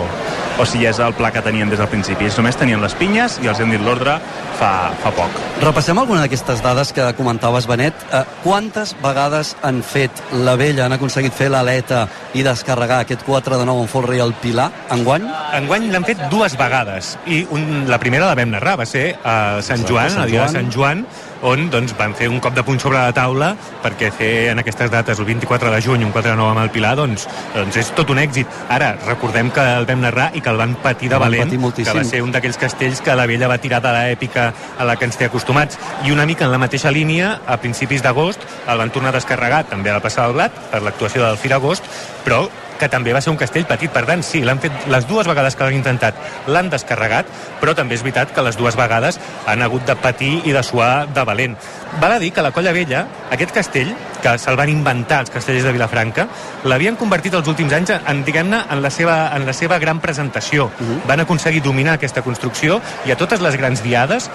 [0.58, 2.26] o si ja és el pla que tenien des del principi.
[2.28, 4.16] Ells només tenien les pinyes i els hem dit l'ordre
[4.58, 4.70] fa,
[5.02, 5.38] fa poc.
[5.62, 8.06] Repassem alguna d'aquestes dades que comentaves, Benet.
[8.10, 13.58] Eh, quantes vegades han fet la vella, han aconseguit fer l'aleta i descarregar aquest 4
[13.60, 15.26] de 9 en Folre i el Pilar, enguany?
[15.60, 19.60] Enguany l'han fet dues vegades i un, la primera la vam narrar, va ser a
[19.60, 20.56] Sant Exacte, Joan, Sant a dia de Joan.
[20.58, 21.06] Sant Joan,
[21.44, 23.52] on doncs, van fer un cop de puny sobre la taula
[23.84, 26.72] perquè fer en aquestes dates, el 24 de juny, un 4 de 9 amb el
[26.74, 28.48] Pilar, doncs, doncs és tot un èxit.
[28.72, 31.96] Ara, recordem que el vam narrar i que el van patir de valent, patir que
[32.00, 35.08] va ser un d'aquells castells que la vella va tirar de l'èpica a la que
[35.08, 35.78] ens té acostumats.
[36.04, 39.64] I una mica en la mateixa línia, a principis d'agost, el van tornar a descarregar
[39.68, 41.88] també a la passada del Blat per l'actuació del Fir Agost,
[42.24, 42.46] però
[42.78, 43.92] que també va ser un castell petit.
[43.92, 47.28] Per tant, sí, l'han fet les dues vegades que l'han intentat, l'han descarregat,
[47.60, 51.06] però també és veritat que les dues vegades han hagut de patir i de suar
[51.14, 51.56] de valent.
[52.00, 55.68] Val a dir que la Colla Vella, aquest castell, que se'l van inventar els castellers
[55.68, 56.26] de Vilafranca,
[56.64, 60.70] l'havien convertit els últims anys en, diguem-ne, en, la seva, en la seva gran presentació.
[61.08, 64.30] Van aconseguir dominar aquesta construcció i a totes les grans diades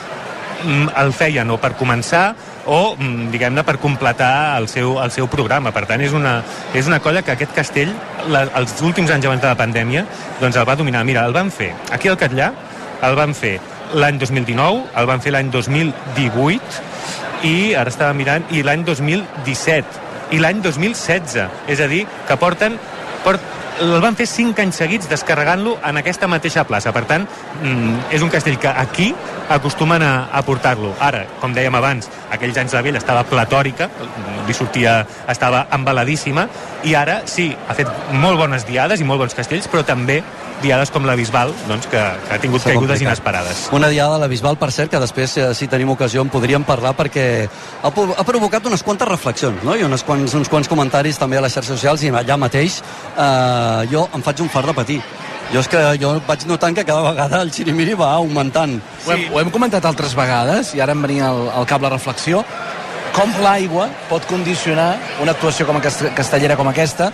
[0.63, 2.29] mm, el feien o per començar
[2.65, 5.71] o, mm, diguem-ne, per completar el seu, el seu programa.
[5.71, 6.39] Per tant, és una,
[6.73, 7.93] és una colla que aquest castell,
[8.27, 10.05] la, els últims anys abans de la pandèmia,
[10.41, 11.03] doncs el va dominar.
[11.07, 12.51] Mira, el van fer aquí al Catllà,
[13.03, 13.59] el van fer
[13.93, 16.83] l'any 2019, el van fer l'any 2018
[17.47, 21.47] i ara estava mirant, i l'any 2017 i l'any 2016.
[21.71, 22.77] És a dir, que porten,
[23.23, 23.41] port,
[23.79, 26.91] el van fer 5 anys seguits descarregant-lo en aquesta mateixa plaça.
[26.95, 27.25] Per tant,
[27.61, 29.13] mm, és un castell que aquí
[29.49, 30.93] acostumen a, a portar-lo.
[30.99, 33.89] Ara, com dèiem abans, aquells anys de vell estava platòrica,
[34.47, 36.47] li sortia, estava embaladíssima,
[36.83, 40.21] i ara sí, ha fet molt bones diades i molt bons castells, però també
[40.61, 41.97] diades com la Bisbal, doncs, que,
[42.27, 43.01] que ha tingut caigudes complicat.
[43.07, 43.69] inesperades.
[43.71, 46.63] Una diada de la Bisbal, per cert, que després, eh, si tenim ocasió, en podríem
[46.67, 49.75] parlar perquè ha, ha provocat unes quantes reflexions no?
[49.75, 52.81] i unes quants, uns quants comentaris també a les xarxes socials i allà mateix
[53.15, 54.99] eh, jo em faig un fart de patir.
[55.49, 58.75] Jo és que jo vaig notant que cada vegada el xirimiri va augmentant.
[59.07, 61.89] Ho hem, ho hem comentat altres vegades, i ara em venia al, al cap la
[61.89, 62.43] reflexió,
[63.15, 64.91] com l'aigua pot condicionar
[65.23, 67.09] una actuació com a cast- castellera com aquesta,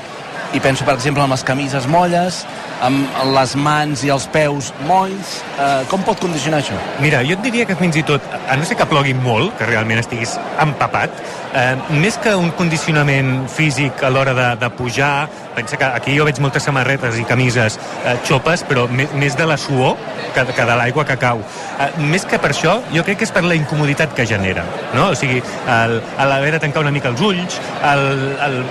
[0.54, 2.44] i penso, per exemple, en les camises molles,
[2.86, 6.78] amb les mans i els peus molls, eh, com pot condicionar això?
[7.04, 9.68] Mira, jo et diria que fins i tot, a no ser que plogui molt, que
[9.70, 11.12] realment estiguis empapat,
[11.54, 16.26] eh, més que un condicionament físic a l'hora de, de pujar, pensa que aquí jo
[16.28, 19.96] veig moltes samarretes i camises eh, xopes, però més, de la suor
[20.36, 21.42] que, que de l'aigua que cau.
[21.80, 25.10] Eh, més que per això, jo crec que és per la incomoditat que genera, no?
[25.14, 28.06] O sigui, a l'haver de tancar una mica els ulls, el,
[28.46, 28.62] el,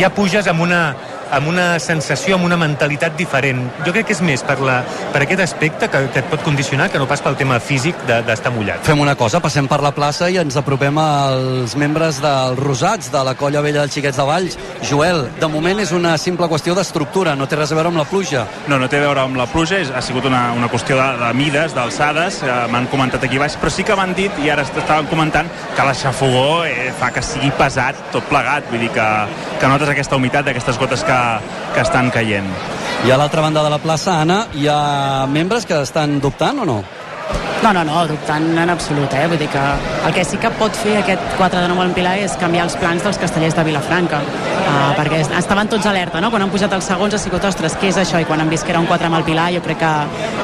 [0.00, 0.82] ja, puges amb una,
[1.30, 3.62] amb una sensació, amb una mentalitat diferent.
[3.86, 4.80] Jo crec que és més per, la,
[5.14, 8.20] per aquest aspecte que, que et pot condicionar que no pas pel tema físic de-
[8.26, 8.82] d'estar de, mullat.
[8.86, 13.22] Fem una cosa, passem per la plaça i ens apropem als membres dels Rosats, de
[13.26, 14.58] la colla vella dels Xiquets de Valls.
[14.90, 18.06] Joel, de moment és una simple qüestió d'estructura, no té res a veure amb la
[18.08, 18.44] pluja.
[18.70, 21.08] No, no té a veure amb la pluja, és, ha sigut una, una qüestió de,
[21.20, 24.62] de mides, d'alçades, eh, m'han comentat aquí baix, però sí que m'han dit, i ara
[24.66, 28.92] est- estaven comentant, que la xafogó eh, fa que sigui pesat, tot plegat, vull dir
[28.94, 29.08] que,
[29.60, 31.18] que notes aquesta humitat, aquestes gotes que,
[31.74, 32.46] que estan caient.
[33.06, 36.66] I a l'altra banda de la plaça, Anna, hi ha membres que estan dubtant o
[36.68, 36.80] no?
[37.62, 39.26] No, no, no, dubtant en absolut, eh?
[39.28, 39.60] Vull dir que
[40.06, 42.76] el que sí que pot fer aquest 4 de 9 al Pilar és canviar els
[42.80, 46.30] plans dels castellers de Vilafranca, uh, perquè es- estaven tots alerta, no?
[46.32, 48.18] Quan han pujat els segons ha sigut, ostres, què és això?
[48.18, 49.92] I quan han vist que era un 4 amb el Pilar, jo crec que,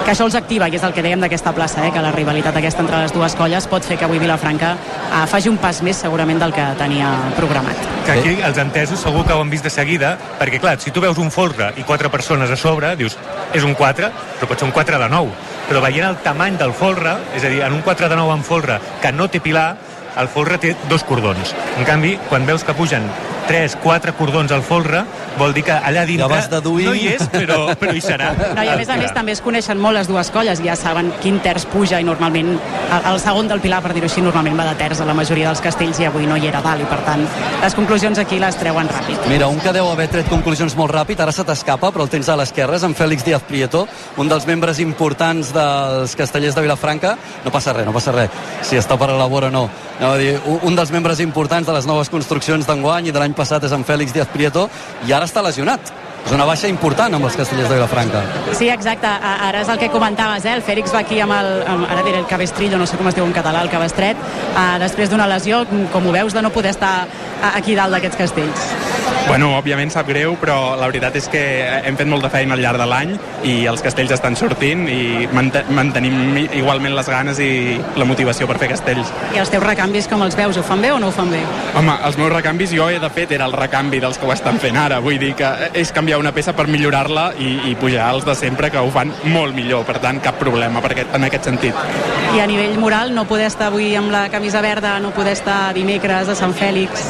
[0.05, 1.91] que això els activa, i és el que dèiem d'aquesta plaça, eh?
[1.91, 5.49] que la rivalitat aquesta entre les dues colles pot fer que avui Vilafranca uh, faci
[5.49, 7.81] un pas més segurament del que tenia programat.
[8.05, 11.01] Que aquí els entesos segur que ho han vist de seguida, perquè clar, si tu
[11.01, 13.17] veus un folre i quatre persones a sobre, dius,
[13.55, 15.31] és un 4, però pot ser un 4 de 9.
[15.69, 18.47] Però veient el tamany del folre, és a dir, en un 4 de 9 amb
[18.47, 19.69] folre que no té pilar,
[20.17, 21.55] el folre té dos cordons.
[21.77, 23.05] En canvi, quan veus que pugen
[23.47, 25.03] 3, 4 cordons al folre,
[25.39, 26.89] vol dir que allà dintre Ja vas deduint.
[26.89, 28.33] no hi és, però, però hi serà.
[28.55, 31.13] No, i a més a més també es coneixen molt les dues colles, ja saben
[31.23, 34.69] quin terç puja i normalment el, el segon del Pilar, per dir-ho així, normalment va
[34.71, 37.01] de terç a la majoria dels castells i avui no hi era dalt i per
[37.07, 37.25] tant
[37.63, 39.27] les conclusions aquí les treuen ràpid.
[39.31, 42.29] Mira, un que deu haver tret conclusions molt ràpid, ara se t'escapa, però el tens
[42.29, 43.87] a l'esquerra, és en Fèlix Díaz Prieto,
[44.17, 47.17] un dels membres importants dels castellers de Vilafranca.
[47.45, 48.31] No passa res, no passa res,
[48.67, 49.67] si està per a la vora o no.
[49.97, 53.21] Anava a dir, un un dels membres importants de les noves construccions d'enguany i de
[53.23, 54.67] l'any passat és en Fèlix Díaz Prieto,
[55.07, 55.93] i ara està lesionat.
[56.27, 58.23] És una baixa important amb els castellers de Vilafranca.
[58.59, 60.57] Sí, exacte, ara és el que comentaves, eh?
[60.59, 63.15] el Fèlix va aquí amb el, amb, ara diré el cabestrillo, no sé com es
[63.15, 64.19] diu en català, el cabestret,
[64.57, 65.63] uh, després d'una lesió,
[65.95, 66.97] com ho veus, de no poder estar
[67.55, 68.67] aquí dalt d'aquests castells.
[69.27, 71.41] Bueno, òbviament sap greu, però la veritat és que
[71.89, 73.15] hem fet molta feina al llarg de l'any
[73.51, 77.49] i els castells estan sortint i mant mantenim igualment les ganes i
[77.99, 79.11] la motivació per fer castells.
[79.35, 81.43] I els teus recanvis com els veus, ho fan bé o no ho fan bé?
[81.75, 84.63] Home, els meus recanvis jo he de fet era el recanvi dels que ho estan
[84.63, 88.27] fent ara, vull dir que és canviar una peça per millorar-la i, i pujar els
[88.27, 91.51] de sempre que ho fan molt millor, per tant cap problema per aquest, en aquest
[91.51, 91.87] sentit.
[92.37, 95.61] I a nivell moral, no poder estar avui amb la camisa verda, no poder estar
[95.77, 97.09] dimecres a Sant Fèlix...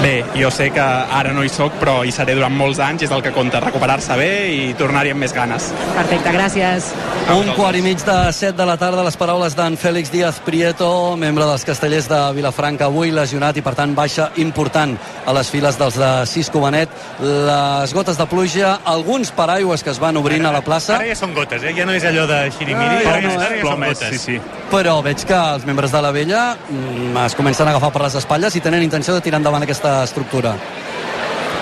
[0.00, 3.10] Bé, jo sé que ara no hi sóc, però hi seré durant molts anys, és
[3.12, 5.66] el que compta, recuperar-se bé i tornar-hi amb més ganes.
[5.92, 6.86] Perfecte, gràcies.
[7.34, 10.88] Un quart i mig de 7 de la tarda, les paraules d'en Fèlix Díaz Prieto,
[11.20, 14.96] membre dels castellers de Vilafranca, avui lesionat i per tant baixa important
[15.28, 16.96] a les files dels de Cisco Benet.
[17.20, 21.18] Les gotes de pluja, alguns paraigües que es van obrint a la plaça, Ara ja
[21.20, 21.74] són gotes, eh?
[21.76, 24.16] ja no és allò de xirimiri, Ah, ara, ja ja, no, ara ja són gotes.
[24.16, 24.40] sí, sí.
[24.72, 28.14] però veig que els membres de la vella mm, es comencen a agafar per les
[28.24, 30.56] espatlles i tenen intenció de tirar endavant aquesta estructura.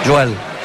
[0.07, 0.58] Joel.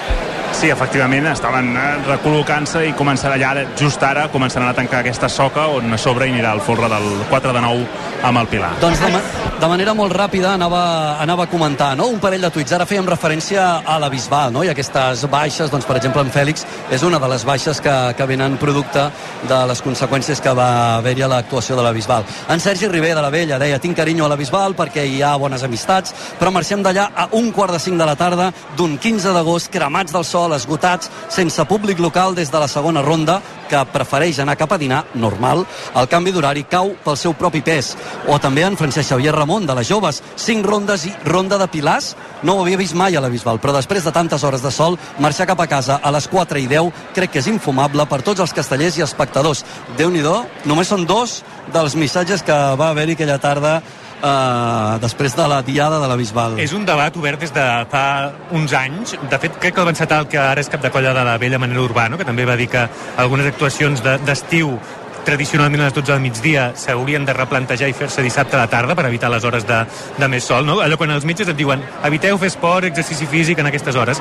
[0.64, 5.66] Sí, efectivament, estaven eh, recol·locant-se i començarà ja, just ara, començaran a tancar aquesta soca
[5.76, 8.70] on a sobre anirà el folre del 4 de 9 amb el Pilar.
[8.80, 9.20] Doncs de, ma
[9.60, 10.84] de manera molt ràpida anava,
[11.24, 12.08] anava a comentar no?
[12.12, 12.72] un parell de tuits.
[12.76, 14.64] Ara fèiem referència a la Bisbal no?
[14.64, 16.64] i aquestes baixes, doncs, per exemple, en Fèlix
[16.96, 19.06] és una de les baixes que, que venen producte
[19.48, 22.24] de les conseqüències que va haver-hi a l'actuació de la Bisbal.
[22.56, 25.36] En Sergi Ribé de la Vella deia tinc carinyo a la Bisbal perquè hi ha
[25.36, 28.50] bones amistats, però marxem d'allà a un quart de cinc de la tarda
[28.80, 33.42] d'un 15 d'agost, cremats del sol, esgotats, sense públic local des de la segona ronda,
[33.70, 37.94] que prefereix anar cap a dinar, normal, el canvi d'horari cau pel seu propi pes.
[38.28, 42.14] O també en Francesc Xavier Ramon, de les joves, 5 rondes i ronda de pilars,
[42.44, 45.00] no ho havia vist mai a la Bisbal, però després de tantes hores de sol,
[45.20, 48.44] marxar cap a casa a les 4 i 10 crec que és infumable per tots
[48.44, 49.66] els castellers i espectadors.
[49.98, 50.24] déu nhi
[50.66, 51.44] només són dos
[51.74, 53.82] dels missatges que va haver-hi aquella tarda
[54.24, 56.58] eh, després de la diada de la Bisbal.
[56.64, 58.08] És un debat obert des de fa
[58.56, 59.18] uns anys.
[59.30, 61.38] De fet, crec que el encetar el que ara és cap de colla de la
[61.38, 65.94] vella Manera Urbano, que també va dir que algunes actuacions d'estiu de, tradicionalment a les
[65.96, 69.46] 12 del migdia s'haurien de replantejar i fer-se dissabte a la tarda per evitar les
[69.48, 69.80] hores de,
[70.20, 70.80] de més sol, no?
[70.84, 74.20] Allò quan els metges et diuen eviteu fer esport, exercici físic en aquestes hores.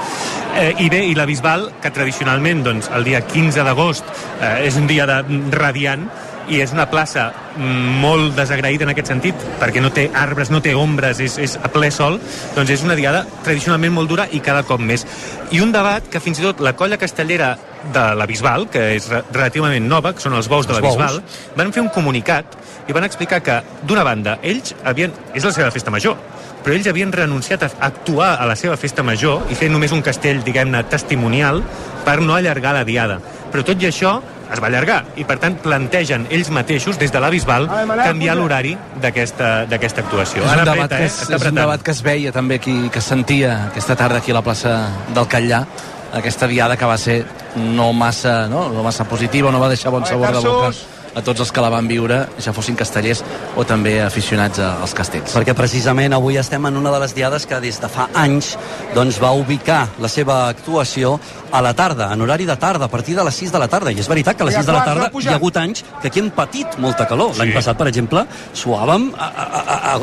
[0.55, 4.07] Eh, I bé, i la Bisbal, que tradicionalment doncs, el dia 15 d'agost
[4.41, 5.19] eh, és un dia de,
[5.59, 6.07] radiant,
[6.51, 10.75] i és una plaça molt desagraïda en aquest sentit, perquè no té arbres, no té
[10.79, 12.19] ombres, és, és a ple sol,
[12.57, 15.07] doncs és una diada tradicionalment molt dura i cada cop més.
[15.53, 17.55] I un debat que fins i tot la colla castellera
[17.93, 20.83] de la Bisbal, que és re relativament nova, que són els bous de la.
[20.85, 21.21] Bisbal,
[21.59, 25.13] van fer un comunicat i van explicar que, d'una banda, ells havien...
[25.35, 26.17] és la seva festa major,
[26.63, 30.03] però ells havien renunciat a actuar a la seva festa major i fer només un
[30.03, 31.63] castell, diguem-ne, testimonial
[32.07, 33.19] per no allargar la diada.
[33.53, 34.21] Però tot i això
[34.53, 35.03] es va allargar.
[35.17, 37.69] I per tant plantegen ells mateixos des de la Bisbal
[38.03, 40.45] canviar l'horari d'aquesta d'aquesta actuació.
[40.45, 41.13] És un, Ara debat apreta, que eh?
[41.13, 44.23] es, Està és un debat que es veia també aquí, que es sentia aquesta tarda
[44.23, 44.77] aquí a la plaça
[45.15, 45.65] del Catllà
[46.13, 47.23] aquesta diada que va ser
[47.57, 50.73] no massa, no, no massa positiva, no va deixar bon sabor de boca
[51.15, 53.23] a tots els que la van viure, ja fossin castellers
[53.57, 55.35] o també aficionats a- als castells.
[55.37, 58.57] perquè precisament avui estem en una de les diades que des de fa anys
[58.95, 61.19] doncs, va ubicar la seva actuació
[61.53, 63.93] a la tarda, en horari de tarda, a partir de les 6 de la tarda.
[63.93, 66.09] I és veritat que a les 6 de la tarda hi ha hagut anys que
[66.09, 67.37] aquí hem patit molta calor.
[67.37, 70.01] L'any passat, per exemple, suàvem a, a, a, a,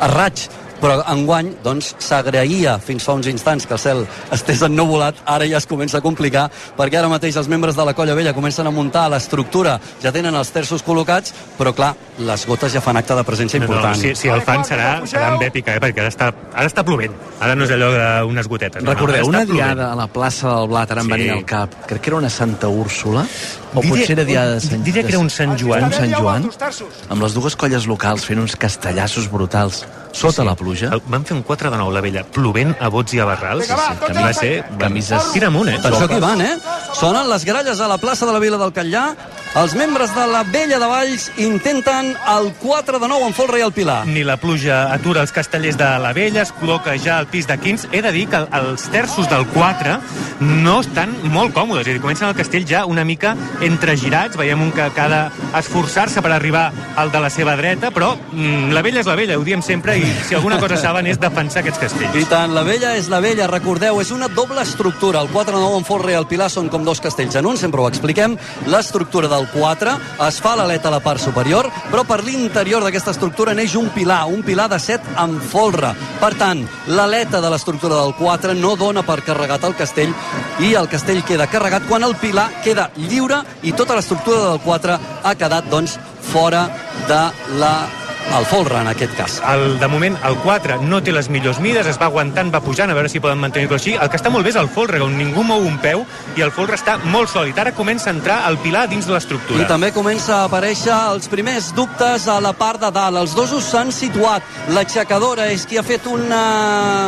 [0.00, 0.48] a raig
[0.80, 4.04] però enguany doncs, s'agraïa fins fa uns instants que el cel
[4.34, 7.94] estés ennuvolat, ara ja es comença a complicar perquè ara mateix els membres de la
[7.94, 12.72] Colla Vella comencen a muntar l'estructura, ja tenen els terços col·locats, però clar, les gotes
[12.72, 13.96] ja fan acte de presència No, no, important.
[14.00, 15.80] si, si el fan serà, serà amb èpica, eh?
[15.80, 17.12] perquè ara està, ara està plovent.
[17.40, 17.90] Ara no és allò
[18.26, 18.82] d'unes gotetes.
[18.82, 19.54] no, no, Recordeu, ara una plovent.
[19.56, 21.12] diada a la plaça del Blat, ara em Sí.
[21.12, 23.26] venia al cap, crec que era una Santa Úrsula,
[23.74, 25.84] o Diria- potser era diada de Sant, diria que era un Sant Joan.
[25.84, 26.50] Un Sant Joan,
[27.10, 29.84] amb les dues colles locals fent uns castellassos brutals
[30.16, 30.88] sota la pluja.
[30.94, 33.66] El, van fer un 4 de 9 la vella, plovent a bots i a barrals.
[33.66, 34.52] Sí, sí, va ser...
[34.80, 35.78] Camises- Tira amunt, eh?
[35.82, 36.54] Per això que van, eh?
[36.96, 39.10] Sonen les gralles a la plaça de la Vila del Catllà.
[39.56, 43.62] Els membres de la Vella de Valls intenten el 4 de 9 en folre i
[43.64, 44.02] el Pilar.
[44.04, 47.56] Ni la pluja atura els castellers de la vella, es col·loca ja al pis de
[47.56, 47.88] 15.
[47.96, 49.94] He de dir que els terços del 4
[50.44, 53.32] no estan molt còmodes, és a dir, comencen el castell ja una mica
[53.64, 56.66] entregirats, veiem un que ha d'esforçar-se per arribar
[57.00, 59.96] al de la seva dreta, però mm, la vella és la vella, ho diem sempre,
[59.96, 62.20] i si alguna cosa saben és defensar aquests castells.
[62.20, 65.24] I tant, la vella és la vella, recordeu, és una doble estructura.
[65.24, 67.80] El 4 9 en folre i el Pilar són com dos castells en un, sempre
[67.80, 68.36] ho expliquem.
[68.68, 73.54] L'estructura del 4 es fa l'aleta a la part superior, però per l'interior d'aquesta estructura
[73.54, 75.92] neix un pilar, un pilar de 7 en folre.
[76.20, 80.14] Per tant, l'aleta de l'estructura del 4 no dona per carregat el castell
[80.60, 84.98] i el castell queda carregat quan el pilar queda lliure i tota l'estructura del 4
[85.22, 85.98] ha quedat, doncs,
[86.32, 86.66] fora
[87.08, 87.22] de
[87.60, 89.38] la el folre, en aquest cas.
[89.48, 92.90] El, de moment, el 4 no té les millors mides, es va aguantant, va pujant,
[92.90, 93.94] a veure si poden mantenir-lo així.
[93.94, 96.04] El que està molt bé és el folre, on ningú mou un peu,
[96.36, 97.56] i el folre està molt sòlid.
[97.58, 99.62] Ara comença a entrar el pilar dins de l'estructura.
[99.62, 103.22] I també comença a aparèixer els primers dubtes a la part de dalt.
[103.22, 104.44] Els dosos s'han situat.
[104.74, 106.42] L'aixecadora és qui ha fet una,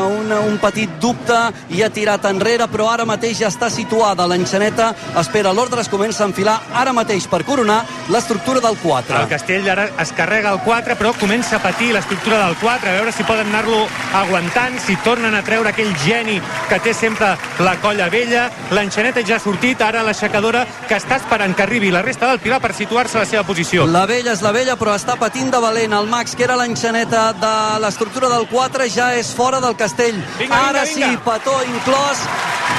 [0.08, 1.36] una, un petit dubte
[1.74, 4.26] i ha tirat enrere, però ara mateix ja està situada.
[4.30, 9.20] L'enxaneta espera l'ordre, es comença a enfilar ara mateix per coronar l'estructura del 4.
[9.20, 12.92] El castell ara es carrega el 4, però comença a patir l'estructura del 4, a
[12.92, 17.76] veure si poden anar-lo aguantant, si tornen a treure aquell geni que té sempre la
[17.82, 18.50] colla vella.
[18.70, 22.60] L'enxaneta ja ha sortit, ara l'aixecadora que està esperant que arribi la resta del pilar
[22.60, 23.86] per situar-se a la seva posició.
[23.86, 25.92] La vella és la vella, però està patint de valent.
[25.92, 30.16] El Max, que era l'enxaneta de l'estructura del 4, ja és fora del castell.
[30.38, 31.10] Vinga, vinga, Ara vinga.
[31.10, 32.18] sí, petó inclòs.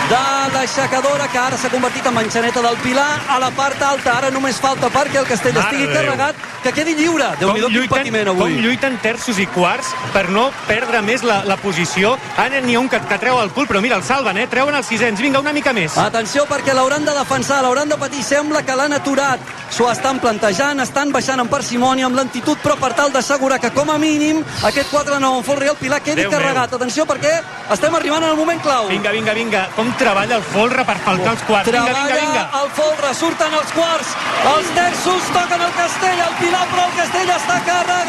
[0.10, 0.18] de
[0.54, 4.18] l'aixecadora que ara s'ha convertit en enxaneta del Pilar a la part alta.
[4.18, 5.94] Ara només falta perquè el castell Mare estigui Déu.
[5.96, 7.28] carregat, que quedi lliure.
[7.40, 8.60] déu nhi quin patiment com avui.
[8.62, 12.18] lluiten terços i quarts per no perdre més la, la posició.
[12.38, 14.48] Ara n'hi ha un que, que treu el cul, però mira, el salven, eh?
[14.48, 15.20] Treuen els sisens.
[15.22, 15.98] Vinga, una mica més.
[15.98, 18.24] Atenció perquè l'hauran de defensar, l'hauran de patir.
[18.24, 19.40] Sembla que l'han aturat.
[19.70, 23.92] S'ho estan plantejant, estan baixant amb parsimònia, amb lentitud, però per tal d'assegurar que com
[23.94, 26.74] a mínim aquest 4 de 9 en folre i el Pilar quedi Déu carregat.
[26.74, 27.36] Atenció perquè
[27.72, 28.88] estem arribant en el moment clau.
[28.90, 29.68] Vinga, vinga, vinga.
[29.78, 31.70] Com treballa el folre per falcar els quarts.
[31.70, 32.46] Vinga, vinga, vinga.
[32.64, 34.16] el folre, surten els quarts,
[34.56, 38.09] els terços toquen el castell, el Pilar, però el castell està carregat!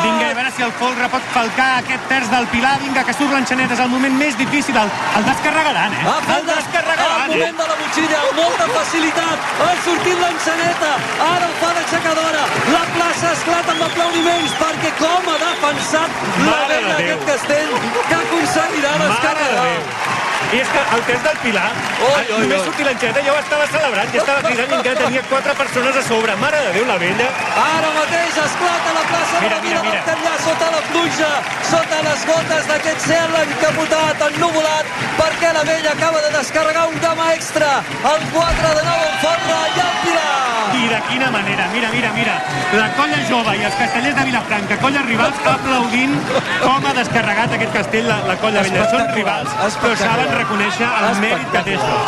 [0.00, 2.76] Vinga, a veure si el folre pot falcar aquest terç del Pilar.
[2.80, 3.76] Vinga, que surt l'enxaneta.
[3.76, 4.76] És el moment més difícil.
[4.80, 6.04] El, el descarregaran, eh?
[6.28, 9.50] Fet el descarregaran, el moment de la motxilla, amb molta facilitat.
[9.66, 10.94] Ha sortit l'enxaneta,
[11.26, 12.46] ara el fa d'aixecadora.
[12.76, 17.76] La plaça esclata amb aplaudiments perquè com ha defensat la Mare vella aquest castell
[18.08, 20.19] que aconseguirà descarregar.
[20.50, 21.68] I és que el test del Pilar,
[22.02, 22.64] oi, només oi.
[22.66, 26.02] sortir l'enxaneta, ja ho estava celebrant, ja estava cridant i encara tenia quatre persones a
[26.08, 26.36] sobre.
[26.42, 27.28] Mare de Déu, la vella.
[27.62, 30.02] Ara mateix esclata la plaça de Mira, la Vila.
[30.08, 31.30] Catllà sota la pluja,
[31.70, 37.32] sota les gotes d'aquest cel encapotat, ennuvolat, perquè la vella acaba de descarregar un dama
[37.36, 37.76] extra.
[38.14, 40.59] El 4 de nou en folre i el Pilar.
[40.80, 42.34] I de quina manera, mira, mira, mira.
[42.78, 46.14] La colla jove i els castellers de Vilafranca, colla rivals, aplaudint
[46.62, 48.86] com ha descarregat aquest castell la, la colla vella.
[48.92, 51.98] Són rivals, però saben reconèixer el mèrit que té això.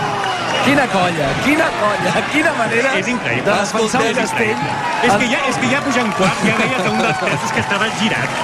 [0.62, 3.42] Quina colla, quina colla, quina manera És increïble.
[3.50, 4.60] de defensar el castell.
[5.02, 7.88] És que ja, és que ja pujant quart, ja veies un dels terços que estava
[7.98, 8.36] girat.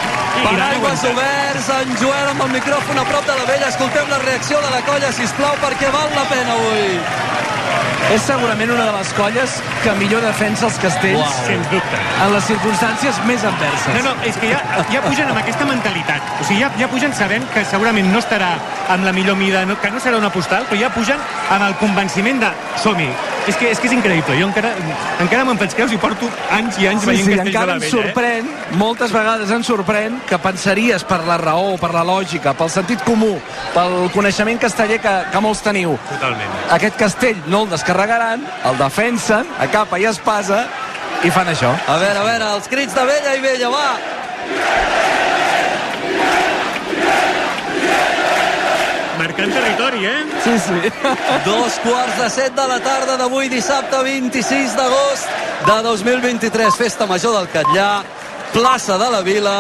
[0.43, 3.71] Paraigües oberts, en Joel amb el micròfon a prop de la vella.
[3.71, 6.99] Escoltem la reacció de la colla, si plau perquè val la pena avui.
[8.15, 11.35] És segurament una de les colles que millor defensa els castells.
[11.47, 11.99] Sens dubte.
[12.25, 13.95] en les circumstàncies més adverses.
[13.99, 14.61] No, no, és que ja,
[14.91, 16.23] ja pugen amb aquesta mentalitat.
[16.41, 18.55] O sigui, ja, ja pugen sabent que segurament no estarà
[18.89, 21.77] amb la millor mida, no, que no serà una postal, però ja pugen amb el
[21.83, 22.53] convenciment de
[22.83, 23.11] som-hi.
[23.49, 24.35] És que, és que és increïble.
[24.37, 24.75] Jo encara,
[25.23, 27.67] encara me'n faig creus i porto anys i anys Sí, veient sí, castells de encara
[27.71, 27.93] la em vella.
[27.95, 33.01] sorprèn, moltes vegades em sorprèn que pensaries per la raó, per la lògica, pel sentit
[33.07, 33.31] comú,
[33.73, 35.95] pel coneixement casteller que, que molts teniu.
[35.97, 36.11] Eh?
[36.11, 36.59] Totalment.
[36.77, 40.61] Aquest castell no el descarregaran, el defensen, a capa i espasa,
[41.27, 41.73] i fan això.
[41.91, 43.89] A veure, a veure, els crits de vella i vella, va.
[49.19, 50.21] Marcant territori, eh?
[50.45, 50.93] Sí, sí.
[51.49, 55.27] Dos quarts de set de la tarda d'avui, dissabte 26 d'agost
[55.67, 57.91] de 2023, Festa Major del Catllà,
[58.55, 59.57] plaça de la Vila,